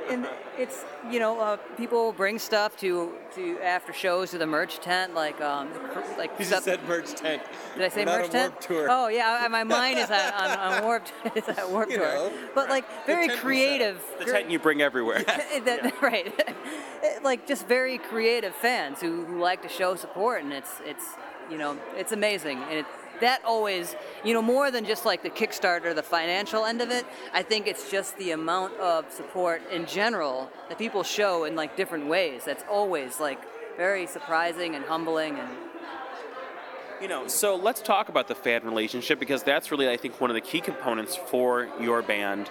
and 0.10 0.28
it's 0.58 0.84
you 1.10 1.20
know 1.20 1.40
uh, 1.40 1.58
people 1.78 2.12
bring 2.14 2.40
stuff 2.40 2.78
to 2.78 3.14
to 3.36 3.60
after 3.60 3.94
shows 3.94 4.32
to 4.32 4.38
the 4.38 4.46
merch 4.46 4.80
tent 4.80 5.14
like 5.14 5.40
um 5.42 5.70
like 6.18 6.32
you 6.40 6.46
just 6.46 6.66
said 6.66 6.84
merch 6.88 7.14
tent. 7.14 7.42
Did 7.76 7.84
I 7.86 7.90
say 7.90 8.06
We're 8.06 8.22
merch 8.22 8.32
tent? 8.32 8.62
Tour. 8.62 8.88
Oh 8.90 9.08
yeah, 9.08 9.48
my 9.50 9.64
mind 9.64 10.00
is 10.00 10.10
on, 10.10 10.34
on, 10.34 10.60
on 10.60 10.84
warped 10.84 11.14
is 11.36 11.48
at 11.48 11.70
warped 11.70 11.92
tour. 11.92 12.00
Know, 12.00 12.34
but 12.56 12.70
like 12.70 12.86
very 13.06 13.30
creative. 13.30 14.02
The 14.20 14.26
tent 14.26 14.50
you 14.50 14.60
bring 14.60 14.82
everywhere. 14.82 15.24
that, 15.24 15.66
yeah. 15.66 15.92
Right. 16.02 16.34
like 17.24 17.48
just 17.48 17.68
very 17.68 17.98
creative 17.98 18.56
fans 18.56 19.02
who, 19.02 19.26
who 19.26 19.40
like 19.40 19.62
to 19.62 19.70
show 19.70 19.96
support, 19.96 20.44
and 20.44 20.54
it's 20.54 20.82
it's 20.86 21.06
you 21.50 21.58
know 21.58 21.78
it's 21.96 22.12
amazing 22.12 22.60
and 22.60 22.80
it, 22.80 22.86
that 23.22 23.44
always, 23.46 23.96
you 24.24 24.34
know, 24.34 24.42
more 24.42 24.72
than 24.72 24.86
just 24.86 25.06
like 25.06 25.24
the 25.24 25.30
Kickstarter, 25.30 25.94
the 25.94 26.04
financial 26.04 26.66
end 26.66 26.82
of 26.82 26.90
it, 26.92 27.06
I 27.34 27.44
think 27.44 27.68
it's 27.68 27.90
just 27.92 28.18
the 28.18 28.32
amount 28.32 28.78
of 28.80 29.12
support 29.12 29.62
in 29.72 29.86
general 29.86 30.50
that 30.70 30.78
people 30.78 31.04
show 31.04 31.44
in 31.44 31.56
like 31.56 31.76
different 31.76 32.08
ways. 32.08 32.44
That's 32.46 32.64
always 32.70 33.20
like 33.20 33.40
very 33.78 34.08
surprising 34.08 34.76
and 34.76 34.84
humbling 34.86 35.40
and 35.40 35.50
You 37.02 37.08
know, 37.08 37.28
so 37.28 37.56
let's 37.56 37.82
talk 37.82 38.10
about 38.10 38.28
the 38.28 38.36
fan 38.36 38.66
relationship 38.66 39.20
because 39.20 39.42
that's 39.44 39.72
really, 39.72 39.90
I 39.90 39.96
think, 39.96 40.20
one 40.20 40.30
of 40.30 40.34
the 40.34 40.42
key 40.42 40.60
components 40.60 41.16
for 41.16 41.70
your 41.80 42.02
band. 42.02 42.50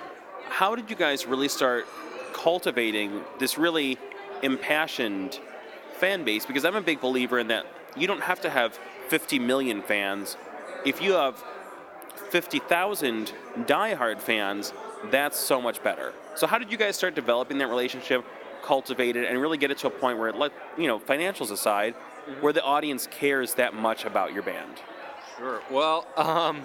How 0.48 0.74
did 0.74 0.88
you 0.88 0.96
guys 0.96 1.26
really 1.26 1.48
start 1.48 1.86
cultivating 2.32 3.22
this 3.38 3.58
really 3.58 3.98
impassioned 4.42 5.38
fan 5.98 6.24
base? 6.24 6.46
Because 6.46 6.64
I'm 6.64 6.76
a 6.76 6.80
big 6.80 7.00
believer 7.00 7.38
in 7.38 7.48
that 7.48 7.66
you 7.94 8.06
don't 8.06 8.22
have 8.22 8.40
to 8.40 8.50
have 8.50 8.78
50 9.08 9.38
million 9.38 9.82
fans. 9.82 10.36
If 10.84 11.02
you 11.02 11.12
have 11.12 11.42
50,000 12.30 13.32
diehard 13.60 14.20
fans, 14.20 14.72
that's 15.10 15.38
so 15.38 15.60
much 15.60 15.82
better. 15.82 16.12
So, 16.34 16.46
how 16.46 16.58
did 16.58 16.70
you 16.70 16.78
guys 16.78 16.96
start 16.96 17.14
developing 17.14 17.58
that 17.58 17.68
relationship, 17.68 18.24
cultivate 18.62 19.16
it, 19.16 19.28
and 19.28 19.40
really 19.40 19.58
get 19.58 19.70
it 19.70 19.78
to 19.78 19.86
a 19.88 19.90
point 19.90 20.18
where, 20.18 20.28
it 20.28 20.36
let 20.36 20.52
you 20.76 20.86
know, 20.86 20.98
financials 20.98 21.50
aside, 21.50 21.94
where 22.40 22.52
the 22.52 22.62
audience 22.62 23.08
cares 23.10 23.54
that 23.54 23.74
much 23.74 24.04
about 24.04 24.32
your 24.32 24.42
band? 24.42 24.80
Sure. 25.36 25.62
Well, 25.70 26.06
um, 26.16 26.62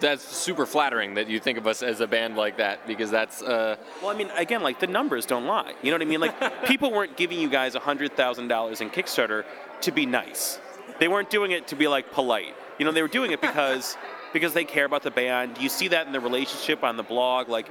that's 0.00 0.22
super 0.22 0.66
flattering 0.66 1.14
that 1.14 1.28
you 1.28 1.40
think 1.40 1.58
of 1.58 1.66
us 1.66 1.82
as 1.82 2.00
a 2.00 2.06
band 2.06 2.36
like 2.36 2.58
that 2.58 2.86
because 2.86 3.10
that's. 3.10 3.42
Uh, 3.42 3.76
Well, 4.02 4.10
I 4.10 4.16
mean, 4.16 4.30
again, 4.36 4.62
like 4.62 4.78
the 4.80 4.86
numbers 4.86 5.26
don't 5.26 5.46
lie. 5.46 5.74
You 5.82 5.90
know 5.90 5.96
what 5.96 6.02
I 6.02 6.10
mean? 6.10 6.20
Like 6.20 6.64
people 6.66 6.92
weren't 6.92 7.16
giving 7.16 7.40
you 7.40 7.48
guys 7.48 7.74
hundred 7.74 8.12
thousand 8.16 8.48
dollars 8.48 8.80
in 8.80 8.90
Kickstarter 8.90 9.44
to 9.80 9.92
be 9.92 10.06
nice. 10.06 10.60
They 10.98 11.08
weren't 11.08 11.30
doing 11.30 11.50
it 11.52 11.68
to 11.68 11.76
be 11.76 11.88
like 11.88 12.12
polite. 12.12 12.54
You 12.78 12.84
know, 12.84 12.92
they 12.92 13.02
were 13.02 13.08
doing 13.08 13.32
it 13.32 13.40
because 13.40 13.96
because 14.32 14.52
they 14.52 14.64
care 14.64 14.84
about 14.84 15.02
the 15.02 15.10
band. 15.10 15.58
You 15.58 15.68
see 15.68 15.88
that 15.88 16.06
in 16.06 16.12
the 16.12 16.20
relationship 16.20 16.84
on 16.84 16.96
the 16.96 17.02
blog. 17.02 17.48
Like 17.48 17.68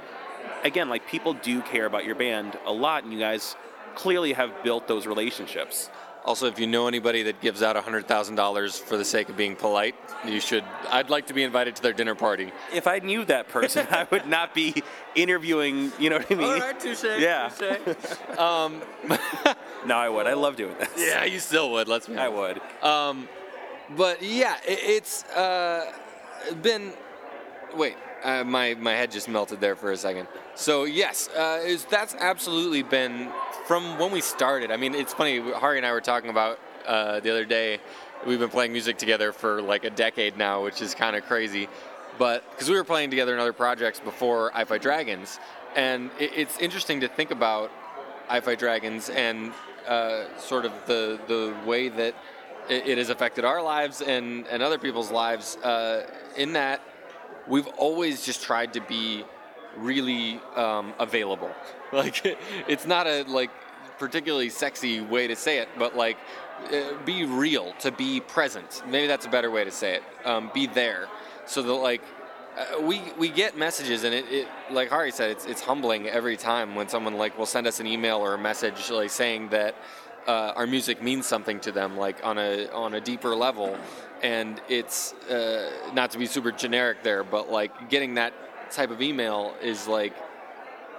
again, 0.64 0.88
like 0.88 1.06
people 1.06 1.34
do 1.34 1.60
care 1.62 1.86
about 1.86 2.04
your 2.04 2.14
band 2.16 2.58
a 2.66 2.72
lot, 2.72 3.04
and 3.04 3.12
you 3.12 3.18
guys 3.18 3.56
clearly 3.94 4.32
have 4.32 4.62
built 4.62 4.88
those 4.88 5.06
relationships. 5.06 5.88
also, 6.24 6.46
if 6.48 6.58
you 6.58 6.66
know 6.66 6.88
anybody 6.88 7.22
that 7.22 7.40
gives 7.40 7.62
out 7.62 7.76
$100,000 7.76 8.80
for 8.80 8.96
the 8.96 9.04
sake 9.04 9.28
of 9.28 9.36
being 9.36 9.54
polite, 9.54 9.94
you 10.26 10.40
should. 10.40 10.64
I'd 10.90 11.08
like 11.08 11.28
to 11.28 11.34
be 11.34 11.44
invited 11.44 11.76
to 11.76 11.82
their 11.82 11.92
dinner 11.92 12.16
party. 12.16 12.52
If 12.74 12.88
I 12.88 12.98
knew 12.98 13.24
that 13.26 13.48
person, 13.48 13.86
I 13.90 14.06
would 14.10 14.26
not 14.26 14.52
be 14.54 14.82
interviewing. 15.14 15.92
You 16.00 16.10
know 16.10 16.18
what 16.18 16.32
I 16.32 16.34
mean? 16.34 16.50
All 16.50 16.58
right, 16.58 16.80
touche. 16.80 17.04
Yeah. 17.04 17.48
No, 19.86 19.96
I 19.96 20.08
would. 20.08 20.26
I 20.26 20.32
love 20.34 20.56
doing 20.56 20.74
this. 20.78 20.88
Yeah, 20.98 21.24
you 21.24 21.38
still 21.38 21.70
would. 21.72 21.86
Let's 21.86 22.08
be 22.08 22.16
I 22.16 22.26
would. 22.26 22.60
Um, 22.82 23.28
but 23.96 24.22
yeah, 24.22 24.56
it, 24.66 24.78
it's 24.82 25.24
uh, 25.24 25.92
been. 26.62 26.92
Wait, 27.74 27.96
uh, 28.24 28.44
my 28.44 28.74
my 28.74 28.92
head 28.92 29.10
just 29.10 29.28
melted 29.28 29.60
there 29.60 29.76
for 29.76 29.92
a 29.92 29.96
second. 29.96 30.28
So 30.54 30.84
yes, 30.84 31.28
uh, 31.28 31.60
is 31.64 31.84
that's 31.84 32.14
absolutely 32.14 32.82
been 32.82 33.30
from 33.66 33.98
when 33.98 34.12
we 34.12 34.20
started. 34.20 34.70
I 34.70 34.76
mean, 34.76 34.94
it's 34.94 35.12
funny. 35.12 35.38
Hari 35.38 35.76
and 35.76 35.86
I 35.86 35.92
were 35.92 36.00
talking 36.00 36.30
about 36.30 36.58
uh, 36.86 37.20
the 37.20 37.30
other 37.30 37.44
day. 37.44 37.78
We've 38.26 38.38
been 38.38 38.48
playing 38.48 38.72
music 38.72 38.96
together 38.98 39.32
for 39.32 39.60
like 39.60 39.84
a 39.84 39.90
decade 39.90 40.36
now, 40.36 40.64
which 40.64 40.80
is 40.80 40.94
kind 40.94 41.14
of 41.16 41.24
crazy. 41.24 41.68
But 42.18 42.50
because 42.50 42.70
we 42.70 42.76
were 42.76 42.84
playing 42.84 43.10
together 43.10 43.34
in 43.34 43.40
other 43.40 43.52
projects 43.52 44.00
before 44.00 44.50
I 44.54 44.64
Fight 44.64 44.82
Dragons, 44.82 45.38
and 45.74 46.10
it, 46.18 46.32
it's 46.34 46.58
interesting 46.58 47.00
to 47.00 47.08
think 47.08 47.30
about 47.30 47.70
I 48.28 48.40
Fight 48.40 48.58
Dragons 48.58 49.10
and 49.10 49.52
uh, 49.86 50.24
sort 50.38 50.64
of 50.64 50.72
the 50.86 51.20
the 51.28 51.54
way 51.66 51.88
that 51.90 52.14
it, 52.68 52.86
it 52.86 52.98
has 52.98 53.10
affected 53.10 53.44
our 53.44 53.62
lives 53.62 54.00
and, 54.02 54.46
and 54.48 54.62
other 54.62 54.78
people's 54.78 55.10
lives. 55.10 55.56
Uh, 55.56 56.06
in 56.36 56.52
that, 56.54 56.80
we've 57.46 57.66
always 57.78 58.24
just 58.24 58.42
tried 58.42 58.72
to 58.74 58.80
be 58.80 59.24
really 59.76 60.40
um, 60.54 60.94
available. 60.98 61.50
Like 61.92 62.36
it's 62.66 62.84
not 62.84 63.06
a 63.06 63.22
like 63.28 63.50
particularly 64.00 64.50
sexy 64.50 65.00
way 65.00 65.28
to 65.28 65.36
say 65.36 65.58
it, 65.58 65.68
but 65.78 65.96
like 65.96 66.18
uh, 66.72 66.94
be 67.04 67.24
real, 67.24 67.74
to 67.78 67.92
be 67.92 68.20
present. 68.20 68.82
Maybe 68.88 69.06
that's 69.06 69.24
a 69.24 69.28
better 69.28 69.52
way 69.52 69.62
to 69.62 69.70
say 69.70 69.94
it. 69.94 70.02
Um, 70.24 70.50
be 70.52 70.66
there, 70.66 71.06
so 71.46 71.62
that 71.62 71.72
like 71.72 72.02
uh, 72.56 72.80
we 72.80 73.02
we 73.18 73.28
get 73.28 73.56
messages 73.56 74.02
and 74.02 74.14
it, 74.14 74.24
it 74.30 74.48
like 74.70 74.88
Hari 74.88 75.12
said 75.12 75.30
it's 75.30 75.44
it's 75.46 75.60
humbling 75.60 76.08
every 76.08 76.36
time 76.36 76.74
when 76.74 76.88
someone 76.88 77.14
like 77.14 77.38
will 77.38 77.46
send 77.46 77.66
us 77.66 77.80
an 77.80 77.86
email 77.86 78.16
or 78.16 78.34
a 78.34 78.38
message 78.38 78.90
like 78.90 79.10
saying 79.10 79.50
that 79.50 79.74
uh, 80.26 80.52
our 80.56 80.66
music 80.66 81.02
means 81.02 81.26
something 81.26 81.60
to 81.60 81.72
them 81.72 81.96
like 81.96 82.24
on 82.24 82.38
a 82.38 82.68
on 82.70 82.94
a 82.94 83.00
deeper 83.00 83.34
level. 83.34 83.76
And 84.22 84.60
it's 84.68 85.12
uh, 85.30 85.70
not 85.92 86.10
to 86.12 86.18
be 86.18 86.26
super 86.26 86.50
generic 86.50 87.02
there 87.02 87.22
but 87.22 87.50
like 87.50 87.90
getting 87.90 88.14
that 88.14 88.32
type 88.70 88.90
of 88.90 89.02
email 89.02 89.54
is 89.62 89.86
like 89.86 90.14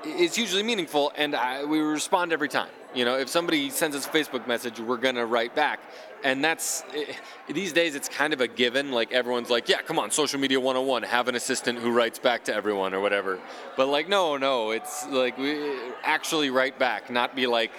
it's 0.03 0.35
hugely 0.35 0.63
meaningful 0.63 1.11
and 1.15 1.35
I, 1.35 1.65
we 1.65 1.79
respond 1.79 2.31
every 2.31 2.49
time. 2.49 2.69
You 2.93 3.05
know 3.05 3.17
if 3.17 3.27
somebody 3.29 3.69
sends 3.69 3.95
us 3.95 4.05
a 4.05 4.09
facebook 4.09 4.47
message 4.47 4.79
we're 4.79 4.97
gonna 4.97 5.25
write 5.25 5.55
back. 5.55 5.79
And 6.23 6.43
that's 6.43 6.83
eh, 6.95 7.13
these 7.47 7.73
days 7.73 7.95
it's 7.95 8.09
kind 8.09 8.33
of 8.33 8.41
a 8.41 8.47
given 8.47 8.91
like 8.91 9.11
everyone's 9.11 9.49
like 9.49 9.67
yeah 9.67 9.81
come 9.81 9.99
on 9.99 10.11
social 10.11 10.39
media 10.39 10.59
101 10.59 11.03
have 11.03 11.27
an 11.27 11.35
assistant 11.35 11.79
who 11.79 11.91
writes 11.91 12.17
back 12.19 12.45
to 12.45 12.53
everyone 12.53 12.93
or 12.93 13.01
whatever. 13.01 13.39
But 13.75 13.87
like 13.87 14.07
no 14.07 14.37
no 14.37 14.71
it's 14.71 15.05
like 15.07 15.37
we 15.37 15.75
actually 16.03 16.49
write 16.49 16.79
back 16.79 17.09
not 17.09 17.35
be 17.35 17.47
like 17.47 17.71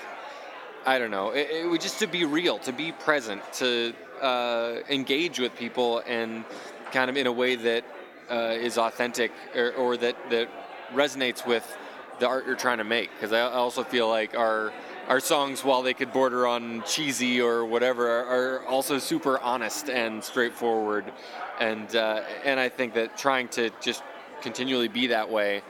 I 0.86 0.98
don't 0.98 1.10
know. 1.10 1.30
It, 1.30 1.48
it 1.50 1.80
just 1.80 1.98
to 2.00 2.06
be 2.06 2.24
real, 2.24 2.58
to 2.60 2.72
be 2.72 2.92
present, 2.92 3.42
to 3.54 3.92
uh, 4.22 4.76
engage 4.88 5.38
with 5.38 5.54
people, 5.56 6.02
and 6.06 6.44
kind 6.92 7.10
of 7.10 7.16
in 7.16 7.26
a 7.26 7.32
way 7.32 7.56
that 7.56 7.84
uh, 8.30 8.54
is 8.58 8.78
authentic 8.78 9.32
or, 9.54 9.72
or 9.72 9.96
that 9.96 10.16
that 10.30 10.48
resonates 10.94 11.46
with 11.46 11.76
the 12.18 12.26
art 12.26 12.46
you're 12.46 12.56
trying 12.56 12.78
to 12.78 12.84
make. 12.84 13.10
Because 13.12 13.32
I 13.32 13.40
I 13.40 13.54
also 13.54 13.84
feel 13.84 14.08
like 14.08 14.36
our 14.36 14.72
our 15.08 15.20
songs, 15.20 15.64
while 15.64 15.82
they 15.82 15.94
could 15.94 16.12
border 16.12 16.46
on 16.46 16.82
cheesy 16.86 17.40
or 17.40 17.64
whatever, 17.64 18.08
are, 18.08 18.26
are 18.58 18.66
also 18.66 18.98
super 18.98 19.38
honest 19.38 19.88
and 19.88 20.22
straightforward. 20.22 21.12
And 21.60 21.94
uh, 21.94 22.22
and 22.44 22.60
I 22.60 22.68
think 22.68 22.94
that 22.94 23.16
trying 23.16 23.48
to 23.48 23.70
just 23.80 24.02
continually 24.40 24.88
be 24.88 25.08
that 25.08 25.28
way 25.28 25.62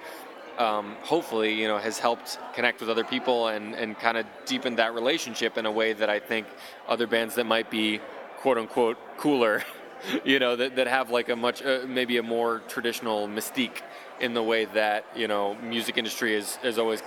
um, 0.58 0.96
hopefully, 1.02 1.54
you 1.54 1.68
know, 1.68 1.78
has 1.78 1.98
helped 1.98 2.38
connect 2.52 2.80
with 2.80 2.90
other 2.90 3.04
people 3.04 3.48
and, 3.48 3.74
and 3.74 3.98
kind 3.98 4.18
of 4.18 4.26
deepen 4.44 4.76
that 4.76 4.92
relationship 4.94 5.56
in 5.56 5.66
a 5.66 5.70
way 5.72 5.92
that 5.92 6.10
I 6.10 6.18
think 6.18 6.46
other 6.88 7.06
bands 7.06 7.36
that 7.36 7.46
might 7.46 7.70
be 7.70 8.00
quote 8.38 8.58
unquote 8.58 8.98
cooler, 9.16 9.62
you 10.24 10.38
know, 10.38 10.56
that, 10.56 10.76
that 10.76 10.88
have 10.88 11.10
like 11.10 11.28
a 11.28 11.36
much, 11.36 11.62
uh, 11.62 11.80
maybe 11.86 12.16
a 12.16 12.22
more 12.22 12.60
traditional 12.68 13.28
mystique 13.28 13.82
in 14.20 14.34
the 14.34 14.42
way 14.42 14.64
that, 14.64 15.04
you 15.14 15.28
know, 15.28 15.54
music 15.56 15.96
industry 15.96 16.34
is, 16.34 16.56
has 16.56 16.78
always 16.78 17.02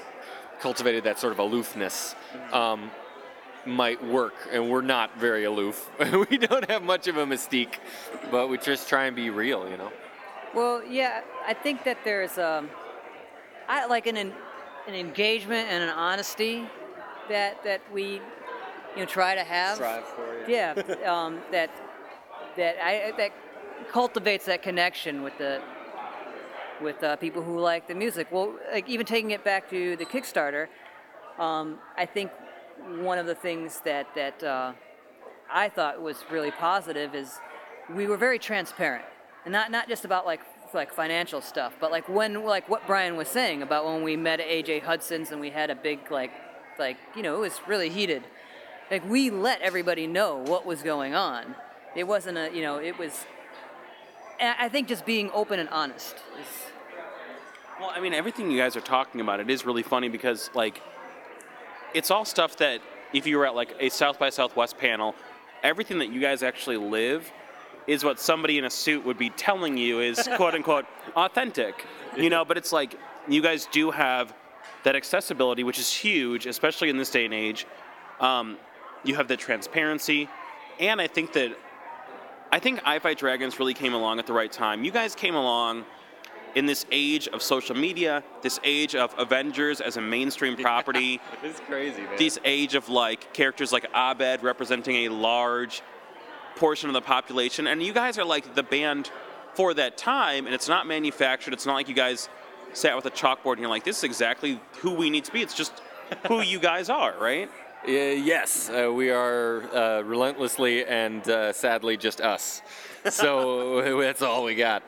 cultivated 0.62 1.04
that 1.04 1.20
sort 1.20 1.34
of 1.34 1.40
aloofness. 1.40 2.16
Um, 2.54 2.92
might 3.64 4.04
work 4.04 4.34
and 4.52 4.72
we're 4.72 4.82
not 4.82 5.16
very 5.20 5.44
aloof 5.44 5.88
we 6.32 6.36
don't 6.40 6.68
have 6.68 6.82
much 6.82 7.08
of 7.08 7.18
a 7.18 7.26
mystique 7.28 7.76
but 8.32 8.48
we 8.48 8.58
just 8.58 8.90
try 8.90 9.06
and 9.06 9.16
be 9.16 9.30
real 9.30 9.70
you 9.70 9.78
know 9.78 9.92
Well, 10.54 10.84
yeah, 10.84 11.22
I 11.48 11.54
think 11.54 11.86
that 11.86 11.98
there's 12.04 12.38
um, 12.38 12.70
I 13.72 13.86
like 13.86 14.06
an 14.06 14.18
an 14.18 14.34
engagement 14.94 15.70
and 15.70 15.82
an 15.82 15.90
honesty 15.90 16.68
that 17.30 17.64
that 17.64 17.82
we 17.94 18.16
you 18.16 18.22
know 18.98 19.06
try 19.06 19.34
to 19.34 19.44
have. 19.44 19.76
Strive 19.76 20.04
for, 20.04 20.44
Yeah, 20.46 20.74
um, 21.06 21.40
that 21.52 21.70
that 22.58 22.76
I 22.84 23.14
that 23.18 23.32
cultivates 23.90 24.46
that 24.46 24.62
connection 24.62 25.24
with 25.24 25.38
the 25.38 25.62
with 26.82 27.02
uh, 27.02 27.16
people 27.16 27.42
who 27.42 27.60
like 27.60 27.88
the 27.88 27.96
music. 27.96 28.28
Well, 28.30 28.56
like 28.74 28.90
even 28.90 29.06
taking 29.06 29.32
it 29.32 29.46
back 29.46 29.70
to 29.70 29.96
the 29.96 30.06
Kickstarter, 30.06 30.68
um, 31.40 31.80
I 31.96 32.06
think 32.06 32.30
one 33.00 33.18
of 33.20 33.26
the 33.26 33.36
things 33.36 33.80
that 33.86 34.14
that 34.16 34.44
uh, 34.44 34.74
I 35.50 35.70
thought 35.70 36.02
was 36.02 36.26
really 36.30 36.52
positive 36.52 37.16
is 37.16 37.40
we 37.96 38.06
were 38.06 38.18
very 38.18 38.38
transparent, 38.38 39.06
and 39.46 39.54
not 39.54 39.72
not 39.72 39.88
just 39.88 40.04
about 40.04 40.26
like 40.26 40.42
like 40.74 40.94
financial 40.94 41.42
stuff, 41.42 41.76
but 41.80 41.92
like 41.92 42.08
when 42.10 42.44
like 42.44 42.68
what 42.70 42.86
Brian 42.88 43.16
was 43.16 43.28
saying 43.28 43.62
about 43.62 43.86
when 43.86 44.04
we 44.04 44.16
met 44.16 44.40
AJ 44.40 44.84
Hudson's 44.84 45.32
and 45.32 45.40
we 45.40 45.50
had 45.50 45.70
a 45.70 45.76
big 45.76 46.12
like 46.12 46.32
like 46.80 46.98
you 47.16 47.22
know 47.22 47.36
it 47.36 47.40
was 47.40 47.60
really 47.68 47.90
heated. 47.90 48.24
Like 48.90 49.08
we 49.10 49.30
let 49.30 49.62
everybody 49.62 50.08
know 50.08 50.38
what 50.38 50.66
was 50.66 50.82
going 50.82 51.14
on. 51.14 51.56
It 51.96 52.06
wasn't 52.06 52.38
a 52.38 52.52
you 52.54 52.62
know 52.62 52.78
it 52.78 52.98
was. 52.98 53.26
I 54.40 54.70
think 54.70 54.88
just 54.88 55.06
being 55.06 55.30
open 55.34 55.60
and 55.60 55.70
honest 55.70 56.16
is. 56.40 56.48
Well, 57.80 57.92
I 57.96 58.00
mean, 58.00 58.14
everything 58.14 58.52
you 58.52 58.60
guys 58.60 58.76
are 58.76 58.82
talking 58.82 59.22
about, 59.22 59.40
it 59.40 59.50
is 59.50 59.66
really 59.66 59.82
funny 59.82 60.08
because, 60.08 60.52
like, 60.54 60.82
it's 61.96 62.12
all 62.12 62.26
stuff 62.26 62.58
that 62.58 62.80
if 63.14 63.26
you 63.26 63.38
were 63.38 63.46
at 63.48 63.56
like 63.56 63.76
a 63.80 63.90
South 63.90 64.20
by 64.20 64.30
Southwest 64.30 64.78
panel, 64.78 65.16
everything 65.64 66.00
that 66.00 66.12
you 66.12 66.20
guys 66.20 66.44
actually 66.44 66.78
live 66.78 67.32
is 67.88 68.04
what 68.04 68.20
somebody 68.20 68.58
in 68.58 68.66
a 68.66 68.70
suit 68.70 69.06
would 69.06 69.18
be 69.18 69.30
telling 69.32 69.78
you 69.78 70.00
is 70.00 70.28
quote 70.36 70.56
unquote 70.56 70.86
authentic. 71.16 71.86
You 72.18 72.30
know, 72.30 72.46
but 72.46 72.58
it's 72.58 72.72
like 72.72 72.96
you 73.28 73.42
guys 73.42 73.68
do 73.72 73.92
have 73.92 74.34
that 74.84 74.96
accessibility, 74.96 75.64
which 75.64 75.80
is 75.80 75.92
huge, 75.92 76.46
especially 76.46 76.90
in 76.90 76.98
this 76.98 77.10
day 77.10 77.26
and 77.26 77.34
age. 77.34 77.66
Um, 78.20 78.58
you 79.04 79.16
have 79.16 79.28
the 79.28 79.38
transparency, 79.38 80.30
and 80.80 81.02
I 81.02 81.08
think 81.08 81.34
that 81.34 81.58
I 82.52 82.60
think 82.60 82.82
I 82.86 83.00
Fight 83.00 83.18
Dragons 83.18 83.60
really 83.60 83.74
came 83.74 83.94
along 83.94 84.20
at 84.20 84.28
the 84.28 84.34
right 84.34 84.52
time. 84.52 84.84
You 84.84 84.92
guys 84.92 85.16
came 85.16 85.36
along 85.36 85.86
in 86.56 86.66
this 86.66 86.86
age 86.92 87.30
of 87.30 87.42
social 87.42 87.76
media, 87.76 88.24
this 88.42 88.60
age 88.64 88.94
of 88.94 89.16
Avengers 89.18 89.80
as 89.80 89.98
a 89.98 90.02
mainstream 90.02 90.58
property, 90.62 91.22
it's 91.44 91.60
crazy 91.62 92.02
man 92.02 92.18
this 92.18 92.38
age 92.44 92.76
of 92.76 92.90
like 92.90 93.34
characters 93.34 93.72
like 93.72 93.86
Abed 93.94 94.44
representing 94.44 95.06
a 95.06 95.10
large 95.10 95.82
portion 96.56 96.90
of 96.90 96.94
the 96.94 97.02
population, 97.02 97.68
and 97.68 97.82
you 97.82 97.94
guys 97.94 98.18
are 98.18 98.26
like 98.26 98.56
the 98.56 98.64
band 98.64 99.10
for 99.54 99.74
that 99.74 99.98
time, 99.98 100.46
and 100.46 100.56
it's 100.56 100.70
not 100.70 100.88
manufactured. 100.88 101.54
It's 101.54 101.66
not 101.66 101.74
like 101.74 101.90
you 101.90 101.96
guys 101.96 102.30
sat 102.74 102.96
with 102.96 103.06
a 103.06 103.12
chalkboard 103.12 103.54
and 103.54 103.62
you're 103.62 103.70
like, 103.70 103.84
this 103.84 103.98
is 103.98 104.04
exactly 104.04 104.60
who 104.80 104.94
we 104.94 105.10
need 105.10 105.26
to 105.26 105.32
be. 105.32 105.42
It's 105.42 105.54
just 105.54 105.74
who 106.28 106.42
you 106.42 106.60
guys 106.60 106.90
are, 106.90 107.14
right? 107.20 107.50
Uh, 107.84 107.90
yes, 107.90 108.70
uh, 108.70 108.94
we 108.94 109.10
are 109.10 109.64
uh, 109.76 110.02
relentlessly 110.04 110.86
and 110.86 111.28
uh, 111.28 111.52
sadly 111.52 111.98
just 111.98 112.22
us. 112.22 112.62
So 113.10 114.00
that's 114.02 114.22
all 114.22 114.44
we 114.44 114.54
got. 114.54 114.84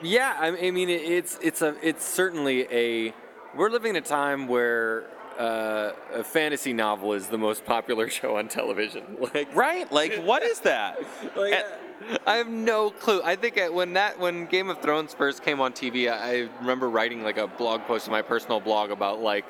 Yeah, 0.00 0.36
I 0.38 0.68
I 0.68 0.70
mean 0.70 0.88
it's 0.88 1.40
it's 1.42 1.60
a 1.60 1.74
it's 1.82 2.04
certainly 2.04 2.68
a 2.70 3.12
we're 3.56 3.68
living 3.68 3.90
in 3.90 3.96
a 3.96 4.00
time 4.00 4.46
where 4.46 5.10
uh, 5.40 5.92
a 6.14 6.22
fantasy 6.24 6.72
novel 6.72 7.12
is 7.14 7.28
the 7.28 7.38
most 7.38 7.64
popular 7.64 8.08
show 8.18 8.36
on 8.36 8.48
television. 8.48 9.04
Like 9.34 9.54
Right? 9.54 9.90
Like, 9.90 10.22
what 10.22 10.42
is 10.42 10.60
that? 10.60 10.98
Like, 11.36 11.54
And- 11.54 11.64
I 12.26 12.36
have 12.36 12.48
no 12.48 12.90
clue. 12.90 13.20
I 13.22 13.36
think 13.36 13.58
I- 13.58 13.68
when 13.68 13.92
that 13.94 14.18
when 14.18 14.46
Game 14.46 14.70
of 14.70 14.78
Thrones 14.80 15.12
first 15.14 15.42
came 15.42 15.60
on 15.60 15.72
TV, 15.72 16.10
I 16.10 16.16
I 16.44 16.48
remember 16.60 16.88
writing 16.88 17.22
like 17.22 17.36
a 17.36 17.46
blog 17.46 17.82
post 17.82 18.06
in 18.06 18.12
my 18.12 18.22
personal 18.22 18.58
blog 18.60 18.90
about 18.90 19.20
like 19.20 19.44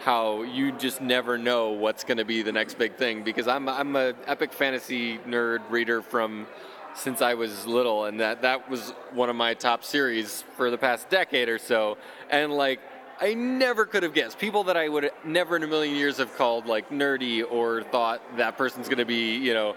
how 0.00 0.42
you 0.42 0.70
just 0.72 1.00
never 1.00 1.38
know 1.38 1.70
what's 1.70 2.04
going 2.04 2.18
to 2.18 2.24
be 2.26 2.42
the 2.42 2.52
next 2.52 2.74
big 2.78 2.96
thing 2.96 3.22
because 3.22 3.48
I'm 3.48 3.68
I'm 3.70 3.96
a 3.96 4.12
epic 4.26 4.52
fantasy 4.52 5.16
nerd 5.26 5.60
reader 5.70 6.02
from 6.02 6.46
since 6.94 7.22
I 7.22 7.34
was 7.34 7.66
little 7.66 8.04
and 8.04 8.20
that 8.20 8.42
that 8.42 8.68
was 8.68 8.90
one 9.14 9.30
of 9.30 9.36
my 9.36 9.54
top 9.54 9.82
series 9.82 10.44
for 10.56 10.70
the 10.70 10.78
past 10.78 11.08
decade 11.08 11.48
or 11.48 11.58
so 11.58 11.96
and 12.30 12.52
like 12.52 12.80
I 13.20 13.34
never 13.34 13.86
could 13.86 14.02
have 14.02 14.12
guessed 14.12 14.38
people 14.38 14.64
that 14.64 14.76
I 14.76 14.88
would 14.88 15.10
never 15.24 15.56
in 15.56 15.62
a 15.62 15.66
million 15.66 15.94
years 15.94 16.18
have 16.18 16.34
called 16.36 16.66
like 16.66 16.90
nerdy 16.90 17.44
or 17.48 17.82
thought 17.84 18.20
that 18.36 18.56
person's 18.58 18.88
going 18.88 18.98
to 18.98 19.04
be, 19.04 19.36
you 19.36 19.54
know, 19.54 19.76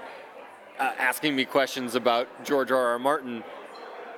uh, 0.80 0.92
asking 0.98 1.36
me 1.36 1.46
questions 1.46 1.96
about 1.96 2.28
George 2.44 2.72
R. 2.72 2.78
R. 2.88 3.00
Martin. 3.00 3.44